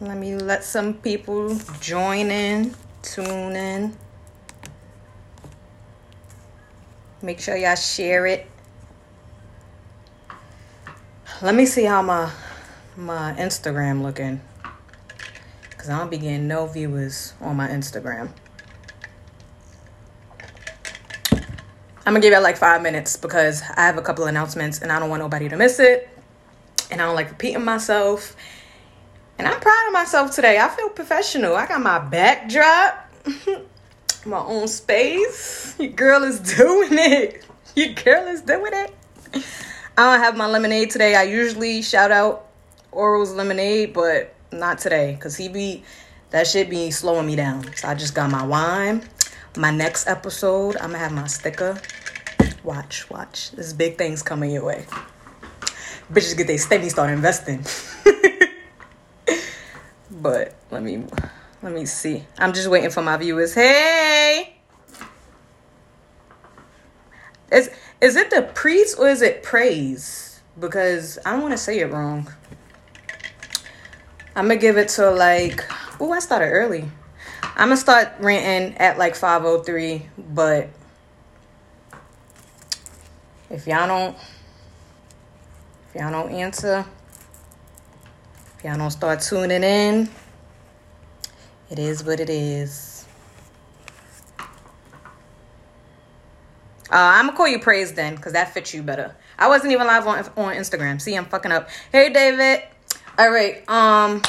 [0.00, 3.96] Let me let some people join in, tune in.
[7.20, 8.46] Make sure y'all share it.
[11.42, 12.30] Let me see how my
[12.96, 14.40] my Instagram looking.
[15.76, 18.30] Cause I don't be getting no viewers on my Instagram.
[21.32, 25.00] I'm gonna give it like five minutes because I have a couple announcements and I
[25.00, 26.08] don't want nobody to miss it.
[26.90, 28.36] And I don't like repeating myself.
[29.38, 30.58] And I'm proud of myself today.
[30.58, 31.54] I feel professional.
[31.54, 33.08] I got my backdrop,
[34.26, 35.76] my own space.
[35.78, 37.44] Your girl is doing it.
[37.76, 38.94] Your girl is doing it.
[39.96, 41.14] I don't have my lemonade today.
[41.14, 42.46] I usually shout out
[42.90, 45.84] Oral's lemonade, but not today because he be
[46.30, 47.72] that shit be slowing me down.
[47.76, 49.08] So I just got my wine.
[49.56, 51.80] My next episode, I'm gonna have my sticker.
[52.64, 53.52] Watch, watch.
[53.52, 54.84] There's big things coming your way.
[56.12, 57.64] Bitches get they steady start investing.
[60.20, 61.04] but let me
[61.62, 62.24] let me see.
[62.38, 63.54] I'm just waiting for my viewers.
[63.54, 64.54] Hey.
[67.50, 70.40] Is is it the priest or is it praise?
[70.58, 72.32] Because I don't want to say it wrong.
[74.36, 75.64] I'm gonna give it to like.
[76.00, 76.84] Oh, I started early.
[77.42, 80.68] I'm gonna start renting at like 5:03, but
[83.50, 84.16] if y'all don't,
[85.88, 86.84] if y'all don't answer,
[88.64, 90.08] y'all don't start tuning in,
[91.70, 93.06] it is what it is.
[96.90, 99.14] Uh, I'm gonna call you praise then, cause that fits you better.
[99.38, 101.00] I wasn't even live on on Instagram.
[101.00, 101.68] See, I'm fucking up.
[101.92, 102.64] Hey, David.
[103.18, 103.68] All right.
[103.68, 104.22] Um.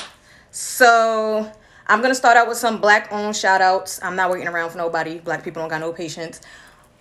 [0.52, 1.50] So
[1.88, 4.00] I'm gonna start out with some black owned shout outs.
[4.03, 5.19] I'm not waiting around for nobody.
[5.19, 6.41] Black people don't got no patience.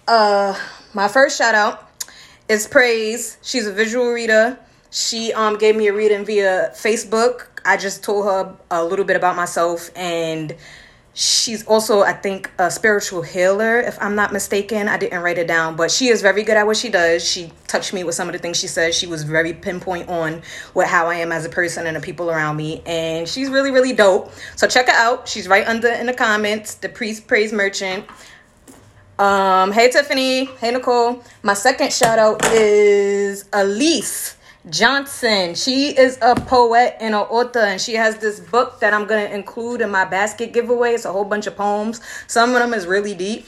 [0.07, 0.59] Uh,
[0.95, 1.91] my first shout out
[2.49, 3.37] is Praise.
[3.43, 4.59] She's a visual reader.
[4.91, 7.47] She um gave me a reading via Facebook.
[7.65, 10.57] I just told her a little bit about myself and
[11.21, 14.87] She's also, I think, a spiritual healer, if I'm not mistaken.
[14.87, 17.29] I didn't write it down, but she is very good at what she does.
[17.29, 18.95] She touched me with some of the things she said.
[18.95, 20.43] She was very pinpoint on
[20.75, 23.73] what how I am as a person and the people around me, and she's really,
[23.73, 24.31] really dope.
[24.55, 25.27] So check her out.
[25.27, 26.75] She's right under in the comments.
[26.75, 28.07] The priest praise merchant.
[29.19, 31.25] Um, hey Tiffany, hey Nicole.
[31.43, 34.37] My second shout out is Elise.
[34.69, 35.55] Johnson.
[35.55, 39.27] She is a poet and an author, and she has this book that I'm gonna
[39.27, 40.93] include in my basket giveaway.
[40.93, 42.01] It's a whole bunch of poems.
[42.27, 43.47] Some of them is really deep.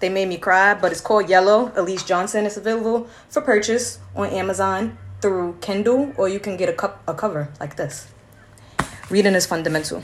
[0.00, 1.72] They made me cry, but it's called Yellow.
[1.76, 2.46] Elise Johnson.
[2.46, 7.14] It's available for purchase on Amazon through Kindle, or you can get a cup a
[7.14, 8.06] cover like this.
[9.10, 10.02] Reading is fundamental.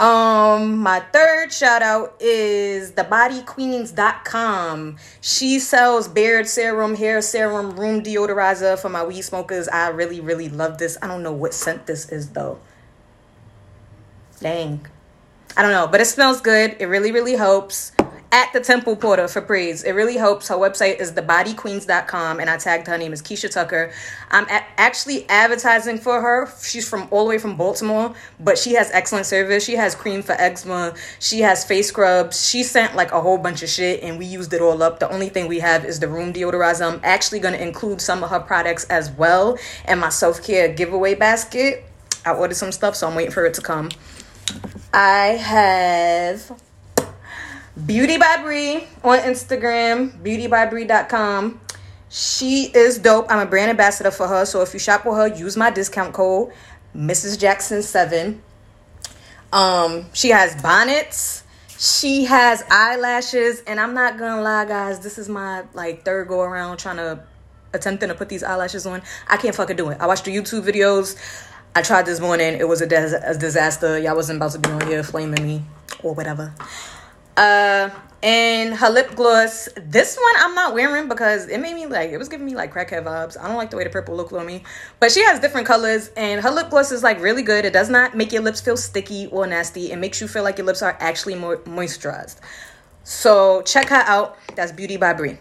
[0.00, 4.96] Um, my third shout out is thebodyqueens.com.
[5.20, 9.66] She sells beard serum, hair serum, room deodorizer for my weed smokers.
[9.66, 10.96] I really, really love this.
[11.02, 12.60] I don't know what scent this is though.
[14.38, 14.86] Dang.
[15.56, 16.76] I don't know, but it smells good.
[16.78, 17.90] It really, really helps
[18.30, 19.82] at the Temple Porter for praise.
[19.82, 20.48] It really helps.
[20.48, 23.90] Her website is thebodyqueens.com, and I tagged her name is Keisha Tucker.
[24.30, 26.48] I'm a- actually advertising for her.
[26.62, 29.64] She's from all the way from Baltimore, but she has excellent service.
[29.64, 30.94] She has cream for eczema.
[31.20, 32.46] She has face scrubs.
[32.46, 34.98] She sent like a whole bunch of shit, and we used it all up.
[35.00, 36.92] The only thing we have is the room deodorizer.
[36.92, 39.58] I'm actually going to include some of her products as well
[39.88, 41.84] in my self care giveaway basket.
[42.26, 43.88] I ordered some stuff, so I'm waiting for it to come.
[44.92, 46.52] I have
[47.86, 51.60] Beauty by Bree on Instagram, beautybybrie.com.
[52.08, 53.26] She is dope.
[53.30, 54.44] I'm a brand ambassador for her.
[54.46, 56.52] So if you shop with her, use my discount code,
[56.96, 57.38] Mrs.
[57.38, 58.38] Jackson7.
[59.52, 61.44] Um, she has bonnets.
[61.78, 63.60] She has eyelashes.
[63.60, 67.22] And I'm not gonna lie, guys, this is my like third go around trying to
[67.74, 69.02] attempting to put these eyelashes on.
[69.28, 69.98] I can't fucking do it.
[70.00, 71.16] I watched the YouTube videos.
[71.76, 72.54] I tried this morning.
[72.58, 73.98] It was a, des- a disaster.
[73.98, 75.62] Y'all wasn't about to be on here flaming me
[76.02, 76.52] or whatever.
[77.38, 77.90] Uh,
[78.20, 79.68] and her lip gloss.
[79.76, 82.74] This one I'm not wearing because it made me like it was giving me like
[82.74, 83.38] crackhead vibes.
[83.40, 84.64] I don't like the way the purple looked on me,
[84.98, 87.64] but she has different colors, and her lip gloss is like really good.
[87.64, 89.92] It does not make your lips feel sticky or nasty.
[89.92, 92.40] It makes you feel like your lips are actually more moisturized.
[93.04, 94.36] So check her out.
[94.56, 95.38] That's Beauty by Bree.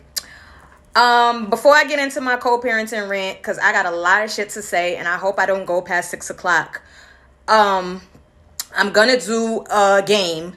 [0.95, 4.49] Um, before I get into my co-parenting rant, because I got a lot of shit
[4.51, 6.81] to say, and I hope I don't go past six o'clock.
[7.47, 8.01] Um,
[8.75, 10.55] I'm gonna do a game,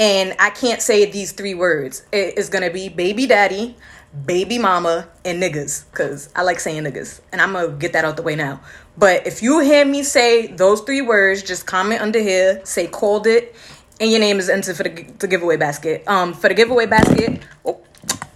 [0.00, 2.04] and I can't say these three words.
[2.10, 3.76] It is gonna be baby daddy,
[4.24, 8.16] baby mama, and niggas, because I like saying niggas, and I'm gonna get that out
[8.16, 8.62] the way now.
[8.96, 13.26] But if you hear me say those three words, just comment under here, say called
[13.26, 13.54] it,
[14.00, 16.02] and your name is entered for the, the giveaway basket.
[16.08, 17.80] Um, for the giveaway basket, oh,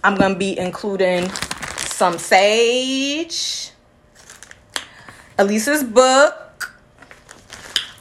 [0.03, 3.71] I'm gonna be including some sage,
[5.39, 6.43] Elisa's book,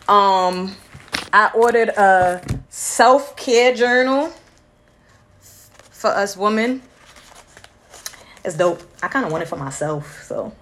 [0.07, 0.77] Um,
[1.33, 2.43] I ordered a
[2.75, 4.33] self care journal
[5.93, 6.83] for us women.
[8.45, 8.83] It's dope.
[9.01, 10.53] I kind of want it for myself, so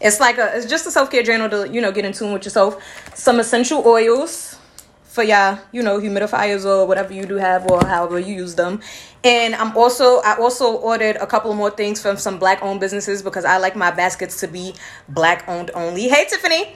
[0.00, 2.32] it's like a it's just a self care journal to you know get in tune
[2.32, 2.82] with yourself.
[3.14, 4.56] Some essential oils
[5.04, 8.80] for y'all, you know, humidifiers or whatever you do have or however you use them.
[9.22, 13.22] And I'm also I also ordered a couple more things from some black owned businesses
[13.22, 14.74] because I like my baskets to be
[15.10, 16.08] black owned only.
[16.08, 16.74] Hey Tiffany.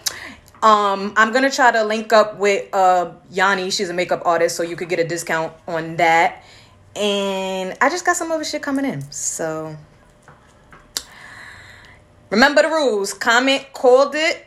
[0.63, 3.71] Um, I'm gonna try to link up with uh Yanni.
[3.71, 6.43] She's a makeup artist, so you could get a discount on that.
[6.97, 9.09] And I just got some other shit coming in.
[9.13, 9.77] So
[12.31, 13.13] remember the rules.
[13.13, 14.47] Comment called it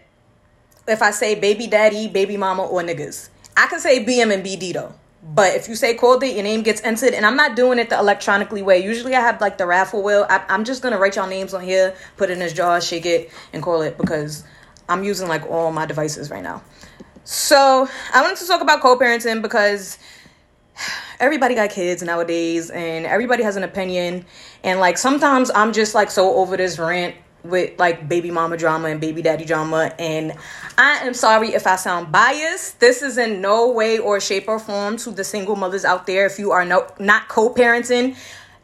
[0.88, 3.30] if I say baby daddy, baby mama, or niggas.
[3.56, 4.94] I can say BM and BD though.
[5.24, 7.90] But if you say called it, your name gets entered, and I'm not doing it
[7.90, 8.84] the electronically way.
[8.84, 10.26] Usually, I have like the raffle wheel.
[10.28, 13.06] I, am just gonna write y'all names on here, put it in this jar, shake
[13.06, 14.44] it, and call it because
[14.92, 16.62] I'm using like all my devices right now.
[17.24, 19.98] So I wanted to talk about co-parenting because
[21.20, 24.26] everybody got kids nowadays, and everybody has an opinion.
[24.64, 28.88] And like sometimes I'm just like so over this rant with like baby mama drama
[28.90, 30.32] and baby daddy drama and
[30.78, 32.80] I am sorry if I sound biased.
[32.80, 36.26] This is in no way or shape or form to the single mothers out there
[36.26, 38.16] if you are no, not co-parenting.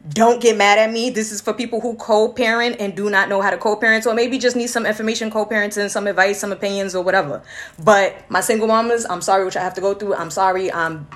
[0.06, 1.10] Don't get mad at me.
[1.10, 4.38] This is for people who co-parent and do not know how to co-parent or maybe
[4.38, 7.42] just need some information co-parenting, some advice, some opinions or whatever.
[7.82, 10.14] But my single mamas, I'm sorry what I have to go through.
[10.14, 10.72] I'm sorry.
[10.72, 11.08] I'm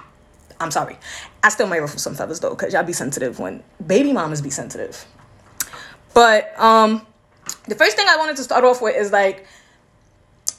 [0.58, 0.98] I'm sorry.
[1.42, 4.50] I still might ruffle some feathers though, cause y'all be sensitive when baby mamas be
[4.50, 5.06] sensitive.
[6.12, 7.06] But um
[7.68, 9.46] the first thing I wanted to start off with is like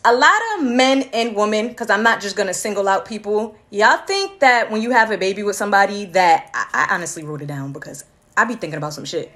[0.05, 4.05] a lot of men and women, because I'm not just gonna single out people, y'all
[4.05, 7.47] think that when you have a baby with somebody that I, I honestly wrote it
[7.47, 8.05] down because
[8.35, 9.31] I be thinking about some shit.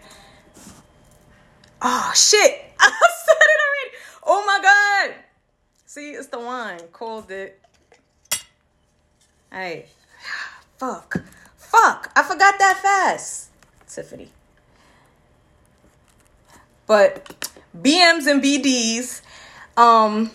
[1.82, 2.66] Oh shit!
[2.80, 2.92] I
[3.26, 3.98] said it already.
[4.24, 5.16] Oh my god!
[5.86, 6.82] See, it's the wine.
[6.92, 7.62] Called it.
[9.52, 9.86] Hey,
[10.78, 11.24] fuck,
[11.56, 12.12] fuck!
[12.16, 13.50] I forgot that fast,
[13.88, 14.30] Tiffany.
[16.88, 19.22] But BMs and BDs,
[19.76, 20.32] um,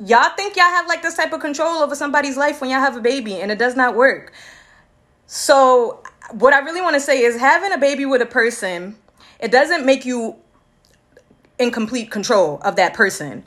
[0.00, 2.96] y'all think y'all have like this type of control over somebody's life when y'all have
[2.96, 4.32] a baby, and it does not work.
[5.26, 6.02] So,
[6.32, 8.96] what I really want to say is having a baby with a person,
[9.38, 10.36] it doesn't make you
[11.58, 13.44] in complete control of that person.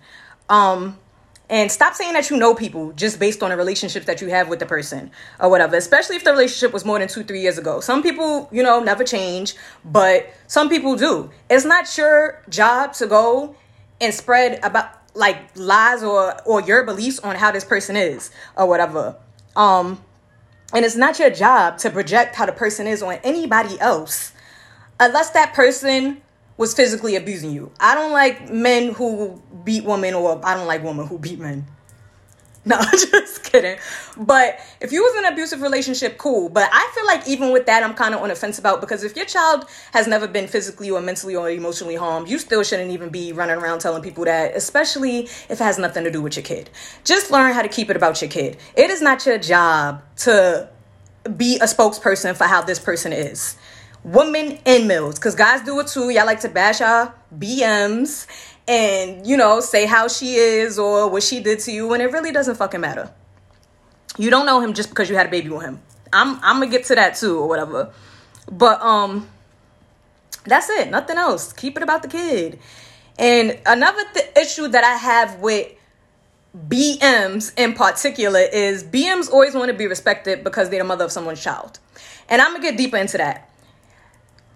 [0.50, 0.98] Um,
[1.50, 4.50] and stop saying that you know people just based on the relationships that you have
[4.50, 7.58] with the person or whatever, especially if the relationship was more than two, three years
[7.58, 7.80] ago.
[7.82, 11.30] Some people, you know, never change, but some people do.
[11.50, 13.56] It's not your job to go
[14.02, 18.68] and spread about like lies or or your beliefs on how this person is or
[18.68, 19.16] whatever.
[19.56, 20.04] Um
[20.74, 24.34] and it's not your job to project how the person is on anybody else
[25.00, 26.22] unless that person
[26.58, 27.72] was physically abusing you.
[27.80, 31.68] I don't like men who beat women, or I don't like women who beat men.
[32.68, 33.78] No, just kidding.
[34.18, 36.50] But if you was in an abusive relationship, cool.
[36.50, 39.04] But I feel like even with that, I'm kind of on the fence about because
[39.04, 42.90] if your child has never been physically or mentally or emotionally harmed, you still shouldn't
[42.90, 46.38] even be running around telling people that, especially if it has nothing to do with
[46.38, 46.72] your kid.
[47.04, 48.58] Just learn how to keep it about your kid.
[48.76, 50.68] It is not your job to
[51.38, 53.58] be a spokesperson for how this person is
[54.04, 58.28] women and males because guys do it too y'all like to bash our bms
[58.68, 62.12] and you know say how she is or what she did to you and it
[62.12, 63.12] really doesn't fucking matter.
[64.18, 65.82] You don't know him just because you had a baby with him.
[66.14, 67.94] I'm i'm gonna get to that too or whatever.
[68.52, 69.28] But um
[70.46, 70.90] that's it.
[70.90, 71.54] Nothing else.
[71.54, 72.60] Keep it about the kid.
[73.18, 75.72] And another th- issue that i have with
[76.56, 81.12] BMs in particular is BMs always want to be respected because they're the mother of
[81.12, 81.80] someone's child.
[82.30, 83.50] And I'm going to get deeper into that.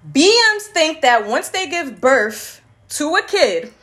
[0.09, 3.73] BMs think that once they give birth to a kid,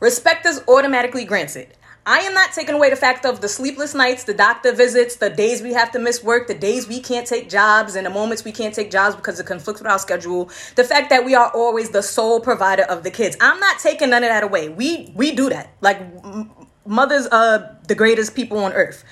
[0.00, 1.68] respect is automatically granted.
[2.06, 5.30] I am not taking away the fact of the sleepless nights, the doctor visits, the
[5.30, 8.44] days we have to miss work, the days we can't take jobs, and the moments
[8.44, 10.50] we can't take jobs because it conflicts with our schedule.
[10.76, 13.38] The fact that we are always the sole provider of the kids.
[13.40, 14.68] I'm not taking none of that away.
[14.68, 15.72] We we do that.
[15.80, 16.50] Like m-
[16.84, 19.02] mothers are the greatest people on earth.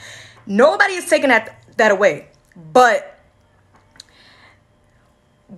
[0.46, 2.28] Nobody is taking that that away.
[2.74, 3.18] But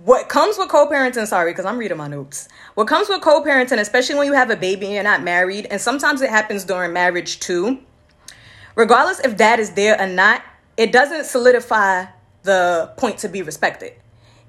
[0.05, 4.15] what comes with co-parenting sorry because i'm reading my notes what comes with co-parenting especially
[4.15, 7.39] when you have a baby and you're not married and sometimes it happens during marriage
[7.39, 7.79] too
[8.75, 10.43] regardless if dad is there or not
[10.77, 12.05] it doesn't solidify
[12.43, 13.93] the point to be respected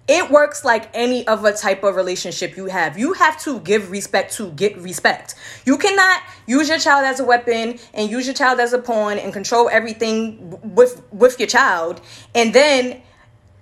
[0.09, 2.97] it works like any other type of relationship you have.
[2.97, 5.35] You have to give respect to get respect.
[5.65, 9.19] You cannot use your child as a weapon and use your child as a pawn
[9.19, 12.01] and control everything with with your child
[12.37, 13.03] and then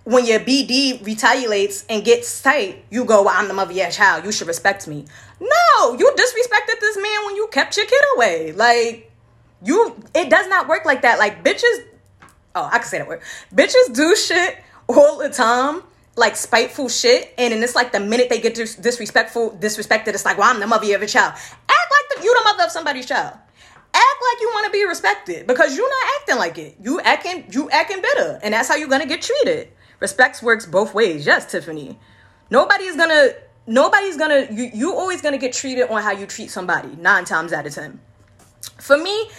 [0.05, 3.91] when your BD retaliates and gets tight, you go, well, I'm the mother of your
[3.91, 4.25] child.
[4.25, 5.07] You should respect me.
[5.41, 8.53] No, you disrespected this man when you kept your kid away.
[8.53, 9.11] Like,
[9.63, 11.19] You it does not work like that.
[11.19, 11.85] Like bitches
[12.55, 13.21] oh, I can say that word.
[13.55, 14.59] Bitches do shit
[14.89, 15.83] all the time,
[16.17, 20.25] like spiteful shit, and then it's like the minute they get dis- disrespectful, disrespected, it's
[20.25, 21.35] like, well, I'm the mother of your child.
[21.35, 23.33] Act like the, you the mother of somebody's child.
[23.97, 26.77] Act like you want to be respected because you're not acting like it.
[26.83, 29.69] You acting, you acting bitter, and that's how you're gonna get treated.
[30.05, 31.25] Respect works both ways.
[31.25, 31.99] Yes, Tiffany.
[32.51, 33.31] Nobody's gonna,
[33.67, 34.47] nobody's gonna.
[34.51, 36.91] You you always gonna get treated on how you treat somebody.
[36.99, 37.99] Nine times out of ten.
[38.77, 39.31] For me,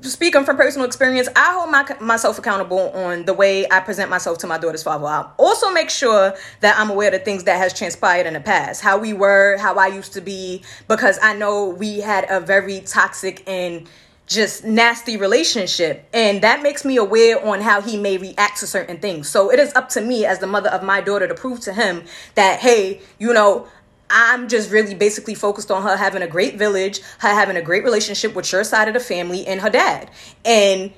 [0.00, 4.38] speaking from personal experience, I hold my, myself accountable on the way I present myself
[4.38, 5.06] to my daughter's father.
[5.06, 8.82] I also make sure that I'm aware of things that has transpired in the past,
[8.82, 12.80] how we were, how I used to be, because I know we had a very
[12.80, 13.86] toxic and
[14.26, 18.98] just nasty relationship and that makes me aware on how he may react to certain
[18.98, 21.60] things so it is up to me as the mother of my daughter to prove
[21.60, 22.02] to him
[22.34, 23.66] that hey you know
[24.10, 27.84] I'm just really basically focused on her having a great village, her having a great
[27.84, 30.10] relationship with your side of the family and her dad.
[30.44, 30.92] And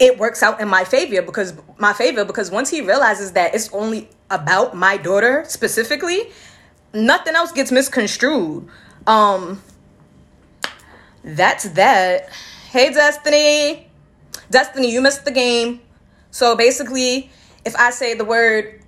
[0.00, 3.72] it works out in my favor because my favor because once he realizes that it's
[3.72, 6.30] only about my daughter specifically,
[6.94, 8.66] nothing else gets misconstrued.
[9.06, 9.62] Um
[11.24, 12.30] that's that.
[12.70, 13.88] Hey Destiny.
[14.50, 15.80] Destiny, you missed the game.
[16.30, 17.30] So basically,
[17.64, 18.80] if I say the word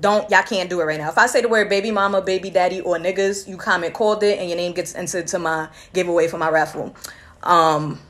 [0.00, 1.08] don't y'all can't do it right now.
[1.08, 4.38] If I say the word baby mama, baby daddy, or niggas, you comment called it,
[4.38, 6.94] and your name gets entered to my giveaway for my raffle.
[7.42, 8.00] Um,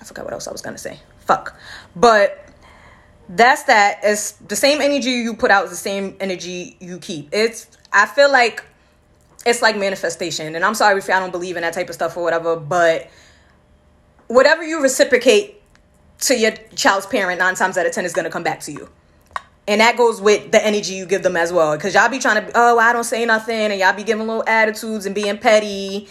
[0.00, 1.00] I forgot what else I was gonna say.
[1.20, 1.58] Fuck,
[1.96, 2.44] but
[3.28, 4.00] that's that.
[4.02, 7.28] It's the same energy you put out is the same energy you keep.
[7.32, 8.64] It's I feel like
[9.46, 12.16] it's like manifestation, and I'm sorry if I don't believe in that type of stuff
[12.16, 13.10] or whatever, but
[14.26, 15.62] whatever you reciprocate
[16.20, 18.88] to your child's parent, nine times out of ten is gonna come back to you.
[19.68, 21.76] And that goes with the energy you give them as well.
[21.76, 23.54] Because y'all be trying to, oh, I don't say nothing.
[23.54, 26.08] And y'all be giving little attitudes and being petty.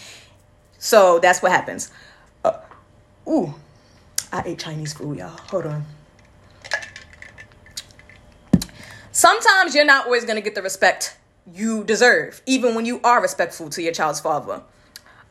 [0.78, 1.90] So that's what happens.
[2.44, 2.52] Uh,
[3.26, 3.52] ooh,
[4.32, 5.36] I ate Chinese food, y'all.
[5.50, 5.86] Hold on.
[9.10, 11.16] Sometimes you're not always to get the respect
[11.54, 14.62] you deserve, even when you are respectful to your child's father.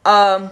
[0.05, 0.51] Um,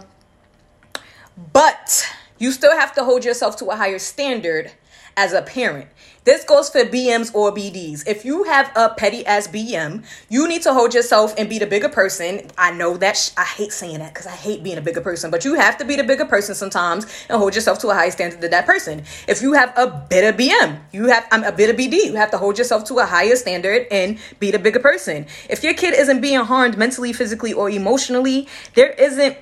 [1.54, 2.06] but
[2.38, 4.72] you still have to hold yourself to a higher standard
[5.18, 5.88] as a parent.
[6.26, 8.08] This goes for BMs or BDs.
[8.08, 11.68] If you have a petty ass BM, you need to hold yourself and be the
[11.68, 12.50] bigger person.
[12.58, 15.30] I know that sh- I hate saying that because I hate being a bigger person,
[15.30, 18.10] but you have to be the bigger person sometimes and hold yourself to a higher
[18.10, 19.04] standard than that person.
[19.28, 22.06] If you have a bitter BM, you have I'm a bitter BD.
[22.06, 25.28] You have to hold yourself to a higher standard and be the bigger person.
[25.48, 29.38] If your kid isn't being harmed mentally, physically, or emotionally, there isn't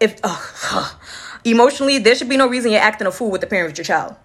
[0.00, 0.22] if
[1.44, 3.84] emotionally there should be no reason you're acting a fool with the parent of your
[3.84, 4.16] child.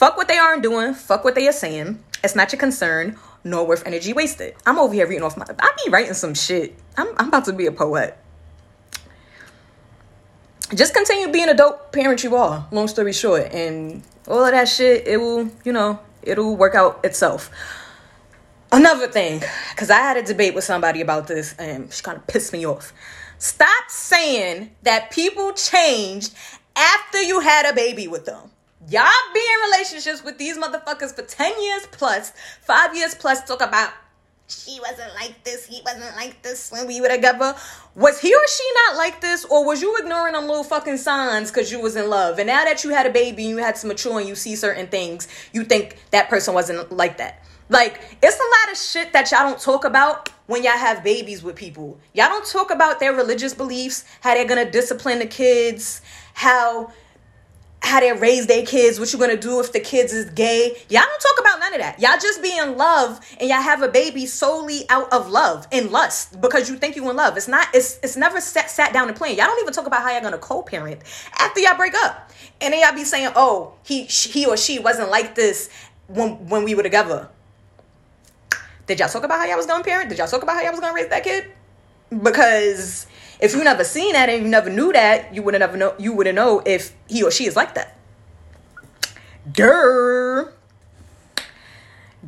[0.00, 0.94] Fuck what they aren't doing.
[0.94, 2.02] Fuck what they are saying.
[2.24, 4.54] It's not your concern, nor worth energy wasted.
[4.64, 5.44] I'm over here reading off my.
[5.58, 6.74] I be writing some shit.
[6.96, 8.16] I'm, I'm about to be a poet.
[10.74, 12.66] Just continue being a dope parent you are.
[12.70, 17.04] Long story short, and all of that shit, it will, you know, it'll work out
[17.04, 17.50] itself.
[18.72, 19.42] Another thing,
[19.74, 22.66] because I had a debate with somebody about this, and she kind of pissed me
[22.66, 22.94] off.
[23.36, 26.34] Stop saying that people changed
[26.74, 28.50] after you had a baby with them.
[28.90, 33.62] Y'all be in relationships with these motherfuckers for 10 years plus, five years plus, talk
[33.62, 33.92] about
[34.48, 37.54] she wasn't like this, he wasn't like this when we were together.
[37.94, 41.52] Was he or she not like this, or was you ignoring them little fucking signs
[41.52, 42.40] because you was in love?
[42.40, 44.56] And now that you had a baby and you had to mature and you see
[44.56, 47.44] certain things, you think that person wasn't like that.
[47.68, 51.44] Like, it's a lot of shit that y'all don't talk about when y'all have babies
[51.44, 51.96] with people.
[52.12, 56.02] Y'all don't talk about their religious beliefs, how they're gonna discipline the kids,
[56.34, 56.90] how
[57.82, 60.76] how they raise their kids, what you're gonna do if the kids is gay.
[60.88, 61.98] Y'all don't talk about none of that.
[62.00, 65.90] Y'all just be in love and y'all have a baby solely out of love and
[65.90, 67.36] lust because you think you in love.
[67.36, 69.38] It's not, it's it's never sat sat down and playing.
[69.38, 71.00] Y'all don't even talk about how y'all gonna co-parent
[71.38, 72.30] after y'all break up.
[72.60, 75.70] And then y'all be saying, oh, he he or she wasn't like this
[76.06, 77.28] when when we were together.
[78.86, 80.10] Did y'all talk about how y'all was gonna parent?
[80.10, 81.50] Did y'all talk about how y'all was gonna raise that kid?
[82.10, 83.06] Because
[83.40, 86.12] if you never seen that and you never knew that, you wouldn't ever know you
[86.12, 87.96] wouldn't know if he or she is like that.
[89.50, 90.52] Durr.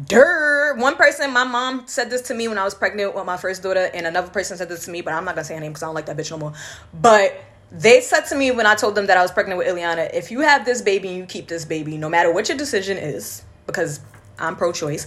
[0.07, 0.75] Durr.
[0.77, 3.63] One person, my mom said this to me when I was pregnant with my first
[3.63, 5.73] daughter, and another person said this to me, but I'm not gonna say her name
[5.73, 6.55] because I don't like that bitch no more.
[6.95, 7.39] But
[7.71, 10.31] they said to me when I told them that I was pregnant with Ileana, if
[10.31, 13.43] you have this baby and you keep this baby, no matter what your decision is,
[13.67, 14.01] because
[14.39, 15.07] I'm pro choice,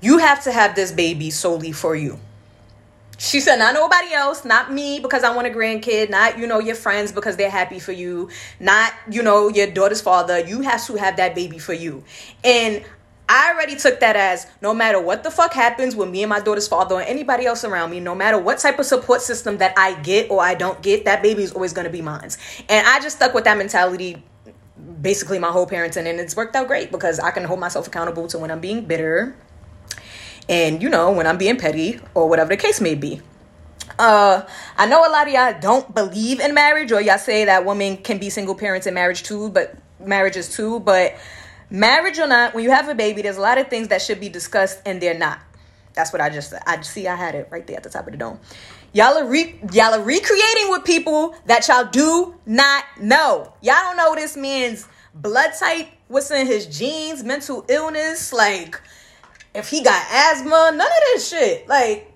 [0.00, 2.20] you have to have this baby solely for you.
[3.20, 6.60] She said, not nobody else, not me because I want a grandkid, not, you know,
[6.60, 10.38] your friends because they're happy for you, not, you know, your daughter's father.
[10.38, 12.04] You have to have that baby for you.
[12.44, 12.84] And
[13.28, 16.38] I already took that as no matter what the fuck happens with me and my
[16.38, 19.74] daughter's father or anybody else around me, no matter what type of support system that
[19.76, 22.30] I get or I don't get, that baby is always gonna be mine.
[22.68, 24.22] And I just stuck with that mentality
[25.02, 28.28] basically my whole parenting and it's worked out great because I can hold myself accountable
[28.28, 29.34] to when I'm being bitter
[30.48, 33.20] and you know when I'm being petty or whatever the case may be.
[33.98, 37.64] Uh, I know a lot of y'all don't believe in marriage, or y'all say that
[37.64, 40.80] women can be single parents in marriage too, but marriages too.
[40.80, 41.16] But
[41.70, 44.20] marriage or not, when you have a baby, there's a lot of things that should
[44.20, 45.40] be discussed, and they're not.
[45.94, 47.08] That's what I just I see.
[47.08, 48.38] I had it right there at the top of the dome.
[48.92, 53.52] Y'all are re, y'all are recreating with people that y'all do not know.
[53.60, 58.80] Y'all don't know this man's blood type, what's in his genes, mental illness, like
[59.54, 61.68] if he got asthma, none of this shit.
[61.68, 62.12] Like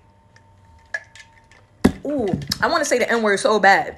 [2.05, 2.27] ooh,
[2.61, 3.97] I want to say the N word so bad.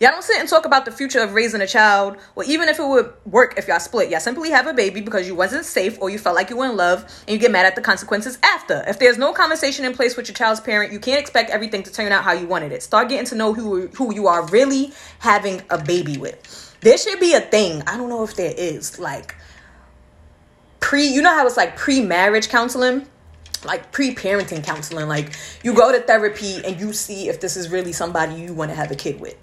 [0.00, 2.80] Y'all don't sit and talk about the future of raising a child, or even if
[2.80, 4.10] it would work if y'all split.
[4.10, 6.66] Y'all simply have a baby because you wasn't safe or you felt like you were
[6.66, 8.84] in love, and you get mad at the consequences after.
[8.88, 11.92] If there's no conversation in place with your child's parent, you can't expect everything to
[11.92, 12.82] turn out how you wanted it.
[12.82, 16.76] Start getting to know who who you are really having a baby with.
[16.80, 17.82] There should be a thing.
[17.86, 19.36] I don't know if there is like
[20.84, 21.06] pre.
[21.06, 23.06] You know how it's like pre-marriage counseling?
[23.64, 25.08] Like pre-parenting counseling.
[25.08, 28.70] Like you go to therapy and you see if this is really somebody you want
[28.70, 29.36] to have a kid with.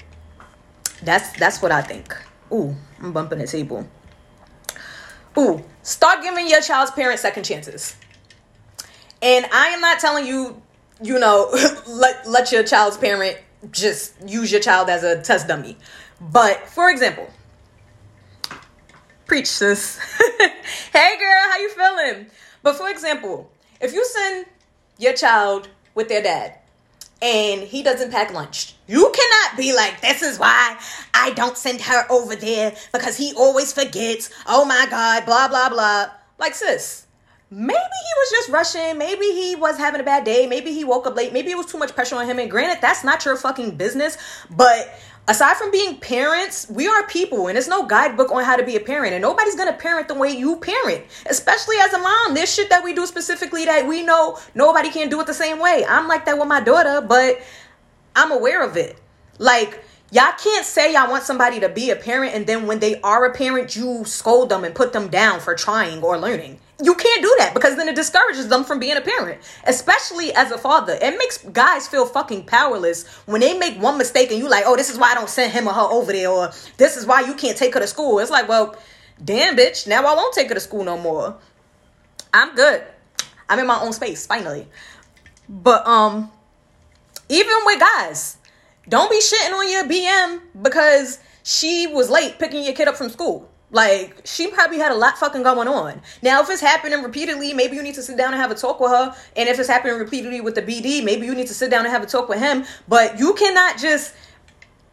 [1.01, 2.15] That's that's what i think.
[2.53, 3.88] Ooh i'm bumping the table.
[5.38, 7.95] Ooh start giving your child's parents second chances.
[9.24, 10.62] And i am not telling you
[11.01, 11.50] you know
[11.88, 13.39] let let your child's parent
[13.71, 15.75] just use your child as a test dummy.
[16.21, 17.27] But for example
[19.31, 19.97] preach sis
[20.91, 22.25] hey girl how you feeling
[22.63, 24.45] but for example if you send
[24.97, 26.57] your child with their dad
[27.21, 30.77] and he doesn't pack lunch, you cannot be like, this is why
[31.13, 34.31] I don't send her over there because he always forgets.
[34.47, 36.09] Oh my God, blah, blah, blah.
[36.39, 37.05] Like, sis,
[37.51, 38.98] maybe he was just rushing.
[38.98, 40.48] Maybe he was having a bad day.
[40.48, 41.34] Maybe he woke up late.
[41.34, 42.39] Maybe it was too much pressure on him.
[42.39, 44.17] And granted, that's not your fucking business.
[44.50, 48.63] But aside from being parents, we are people, and there's no guidebook on how to
[48.63, 52.33] be a parent, and nobody's gonna parent the way you parent, especially as a mom.
[52.33, 55.59] There's shit that we do specifically that we know nobody can do it the same
[55.59, 55.85] way.
[55.87, 57.42] I'm like that with my daughter, but
[58.16, 58.98] I'm aware of it.
[59.40, 63.01] Like, y'all can't say y'all want somebody to be a parent, and then when they
[63.01, 66.96] are a parent, you scold them and put them down for trying or learning you
[66.96, 70.57] can't do that because then it discourages them from being a parent, especially as a
[70.57, 70.98] father.
[71.01, 74.75] It makes guys feel fucking powerless when they make one mistake and you like, oh,
[74.75, 77.22] this is why I don't send him or her over there, or this is why
[77.22, 78.20] you can't take her to school.
[78.20, 78.75] It's like, well,
[79.24, 81.37] damn, bitch, now I won't take her to school no more.
[82.33, 82.83] I'm good.
[83.48, 84.67] I'm in my own space finally.
[85.48, 86.31] But um,
[87.29, 88.37] even with guys,
[88.87, 93.09] don't be shitting on your BM because she was late picking your kid up from
[93.09, 93.50] school.
[93.72, 96.01] Like she probably had a lot fucking going on.
[96.22, 98.79] Now, if it's happening repeatedly, maybe you need to sit down and have a talk
[98.79, 99.16] with her.
[99.38, 101.92] And if it's happening repeatedly with the BD, maybe you need to sit down and
[101.92, 102.66] have a talk with him.
[102.88, 104.14] But you cannot just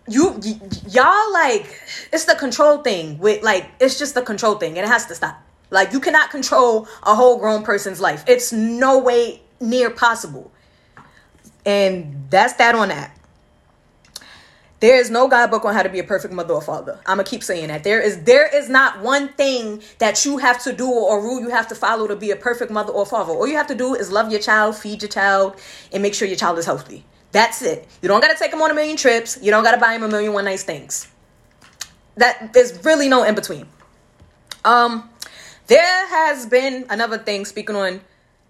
[0.08, 1.66] you y- y'all like
[2.12, 5.14] it's the control thing with like it's just the control thing and it has to
[5.14, 5.42] stop.
[5.70, 8.24] Like you cannot control a whole grown person's life.
[8.26, 10.52] It's no way near possible.
[11.66, 13.17] And that's that on that.
[14.80, 17.00] There is no guidebook on how to be a perfect mother or father.
[17.04, 17.82] I'm gonna keep saying that.
[17.82, 21.48] There is there is not one thing that you have to do or rule you
[21.48, 23.32] have to follow to be a perfect mother or father.
[23.32, 25.60] All you have to do is love your child, feed your child,
[25.92, 27.04] and make sure your child is healthy.
[27.32, 27.88] That's it.
[28.02, 29.38] You don't gotta take them on a million trips.
[29.42, 31.08] You don't gotta buy them a million one nice things.
[32.16, 33.66] That there's really no in between.
[34.64, 35.10] Um,
[35.66, 38.00] there has been another thing speaking on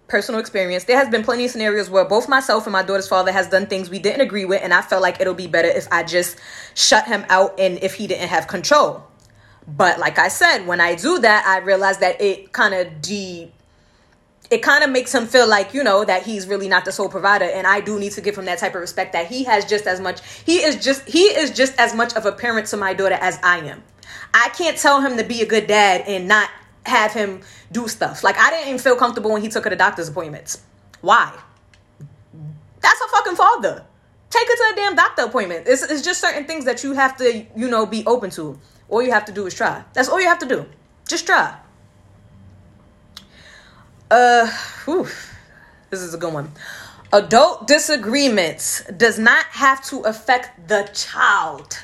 [0.09, 3.31] personal experience, there has been plenty of scenarios where both myself and my daughter's father
[3.31, 5.87] has done things we didn't agree with, and I felt like it'll be better if
[5.91, 6.37] I just
[6.73, 9.03] shut him out and if he didn't have control.
[9.67, 13.51] But like I said, when I do that, I realize that it kind of de
[14.51, 17.09] it kind of makes him feel like you know that he's really not the sole
[17.09, 19.63] provider and i do need to give him that type of respect that he has
[19.63, 22.75] just as much he is just he is just as much of a parent to
[22.75, 23.83] my daughter as i am
[24.33, 26.49] i can't tell him to be a good dad and not
[26.85, 28.23] have him do stuff.
[28.23, 30.61] Like I didn't even feel comfortable when he took her to doctor's appointments.
[31.01, 31.33] Why?
[32.81, 33.85] That's a fucking father.
[34.29, 35.67] Take her to a damn doctor appointment.
[35.67, 38.59] It's, it's just certain things that you have to, you know, be open to.
[38.87, 39.83] All you have to do is try.
[39.93, 40.65] That's all you have to do.
[41.07, 41.57] Just try.
[44.11, 44.47] Uh,
[44.85, 45.07] whew.
[45.89, 46.51] this is a good one.
[47.11, 51.79] Adult disagreements does not have to affect the child.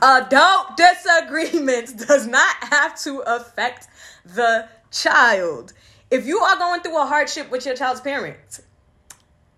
[0.00, 3.88] Adult disagreements does not have to affect
[4.24, 5.72] the child.
[6.10, 8.62] If you are going through a hardship with your child's parents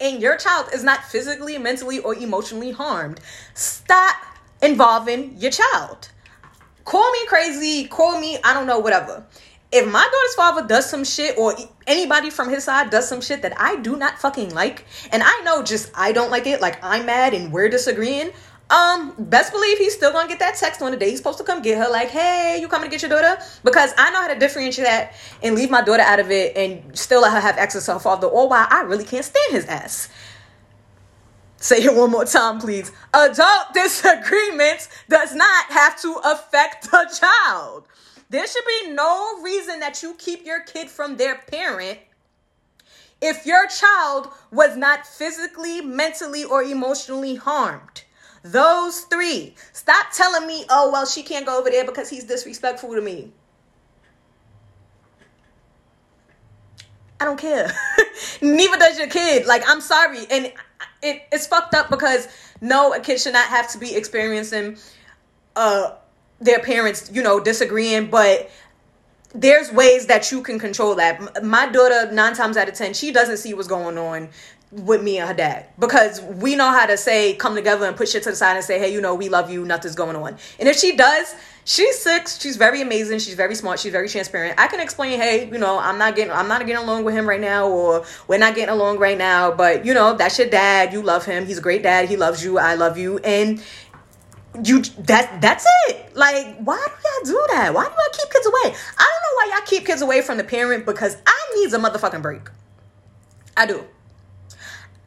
[0.00, 3.20] and your child is not physically, mentally, or emotionally harmed,
[3.54, 4.16] stop
[4.62, 6.08] involving your child.
[6.84, 9.24] Call me crazy, call me, I don't know, whatever.
[9.72, 11.54] if my daughter's father does some shit or
[11.86, 15.42] anybody from his side does some shit that I do not fucking like, and I
[15.44, 18.30] know just I don't like it, like I'm mad and we're disagreeing,
[18.70, 21.44] um, best believe he's still gonna get that text on the day he's supposed to
[21.44, 23.42] come get her, like, hey, you coming to get your daughter?
[23.64, 26.96] Because I know how to differentiate that and leave my daughter out of it and
[26.96, 29.66] still let her have access to her father, or why I really can't stand his
[29.66, 30.08] ass.
[31.56, 32.90] Say it one more time, please.
[33.12, 37.86] Adult disagreements does not have to affect the child.
[38.30, 41.98] There should be no reason that you keep your kid from their parent
[43.20, 48.04] if your child was not physically, mentally, or emotionally harmed.
[48.42, 49.54] Those three.
[49.72, 53.32] Stop telling me, oh, well, she can't go over there because he's disrespectful to me.
[57.20, 57.70] I don't care.
[58.40, 59.46] Neither does your kid.
[59.46, 60.24] Like, I'm sorry.
[60.30, 60.52] And
[61.02, 62.28] it, it's fucked up because
[62.62, 64.76] no, a kid should not have to be experiencing
[65.56, 65.92] uh
[66.40, 68.50] their parents, you know, disagreeing, but
[69.34, 71.44] there's ways that you can control that.
[71.44, 74.30] My daughter, nine times out of ten, she doesn't see what's going on
[74.72, 75.66] with me and her dad.
[75.78, 78.64] Because we know how to say come together and put shit to the side and
[78.64, 80.36] say hey you know we love you nothing's going on.
[80.58, 84.58] And if she does she's six she's very amazing she's very smart she's very transparent.
[84.58, 87.28] I can explain hey you know i'm not getting i'm not getting along with him
[87.28, 90.92] right now or we're not getting along right now but you know that's your dad
[90.92, 93.62] you love him he's a great dad he loves you i love you and
[94.64, 96.16] you that that's it.
[96.16, 97.72] Like why do y'all do that?
[97.72, 98.54] Why do y'all keep kids away?
[98.64, 101.78] I don't know why y'all keep kids away from the parent because i needs a
[101.78, 102.42] motherfucking break.
[103.56, 103.84] I do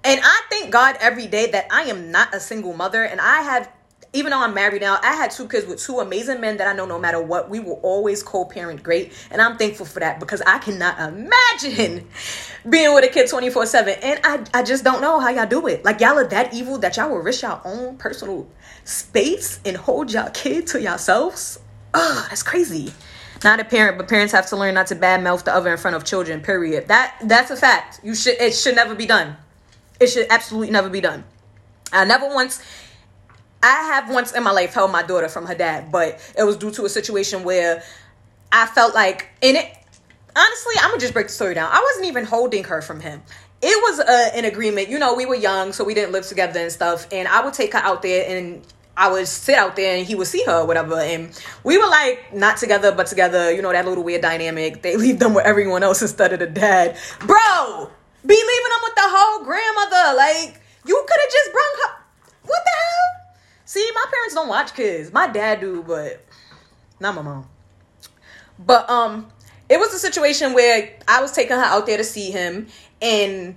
[0.03, 3.41] and I thank God every day that I am not a single mother and I
[3.41, 3.69] have
[4.13, 6.73] even though I'm married now, I had two kids with two amazing men that I
[6.73, 9.11] know no matter what, we will always co parent great.
[9.31, 12.07] And I'm thankful for that because I cannot imagine
[12.69, 13.95] being with a kid 24 7.
[14.03, 15.83] And I, I just don't know how y'all do it.
[15.83, 18.47] Like, y'all are that evil that y'all will risk your own personal
[18.83, 21.59] space and hold y'all kid to yourselves.
[21.95, 22.93] Ugh, that's crazy.
[23.43, 25.97] Not a parent, but parents have to learn not to badmouth the other in front
[25.97, 26.87] of children, period.
[26.87, 27.99] That That's a fact.
[28.03, 29.37] You should It should never be done.
[29.99, 31.23] It should absolutely never be done.
[31.91, 32.61] I never once
[33.61, 36.57] I have once in my life held my daughter from her dad, but it was
[36.57, 37.83] due to a situation where
[38.51, 39.77] I felt like in it
[40.35, 41.69] honestly, I'm gonna just break the story down.
[41.71, 43.21] I wasn't even holding her from him.
[43.61, 44.89] It was a, an agreement.
[44.89, 47.07] You know, we were young, so we didn't live together and stuff.
[47.11, 48.61] And I would take her out there and
[48.95, 50.99] I would sit out there and he would see her or whatever.
[50.99, 54.81] And we were like not together, but together, you know, that little weird dynamic.
[54.81, 56.97] They leave them with everyone else instead of the dad.
[57.19, 57.89] Bro,
[58.25, 60.17] be leaving them with the whole grandmother.
[60.17, 62.03] Like, you could have just brung her.
[62.43, 63.37] What the hell?
[63.65, 65.11] See, my parents don't watch kids.
[65.11, 66.25] My dad do, but
[66.99, 67.47] not my mom.
[68.59, 69.27] But um,
[69.69, 72.67] it was a situation where I was taking her out there to see him,
[73.01, 73.55] and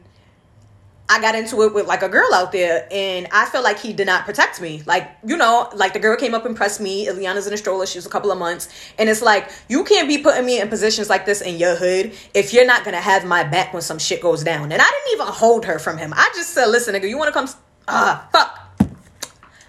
[1.08, 3.92] I got into it with like a girl out there, and I felt like he
[3.92, 4.82] did not protect me.
[4.86, 7.06] Like, you know, like the girl came up and pressed me.
[7.06, 7.86] Ileana's in a stroller.
[7.86, 8.68] She was a couple of months.
[8.98, 12.12] And it's like, you can't be putting me in positions like this in your hood
[12.34, 14.72] if you're not to have my back when some shit goes down.
[14.72, 16.12] And I didn't even hold her from him.
[16.12, 17.48] I just said, listen, nigga, you want to come?
[17.86, 18.66] Ah, fuck.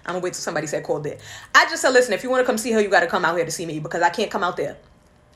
[0.08, 1.20] I'm gonna wait till somebody said called it.
[1.54, 3.26] I just said, listen, if you want to come see her, you got to come
[3.26, 4.78] out here to see me because I can't come out there.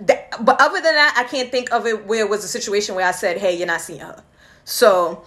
[0.01, 2.95] That, but other than that, I can't think of it where it was a situation
[2.95, 4.23] where I said, hey, you're not seeing her.
[4.65, 5.25] So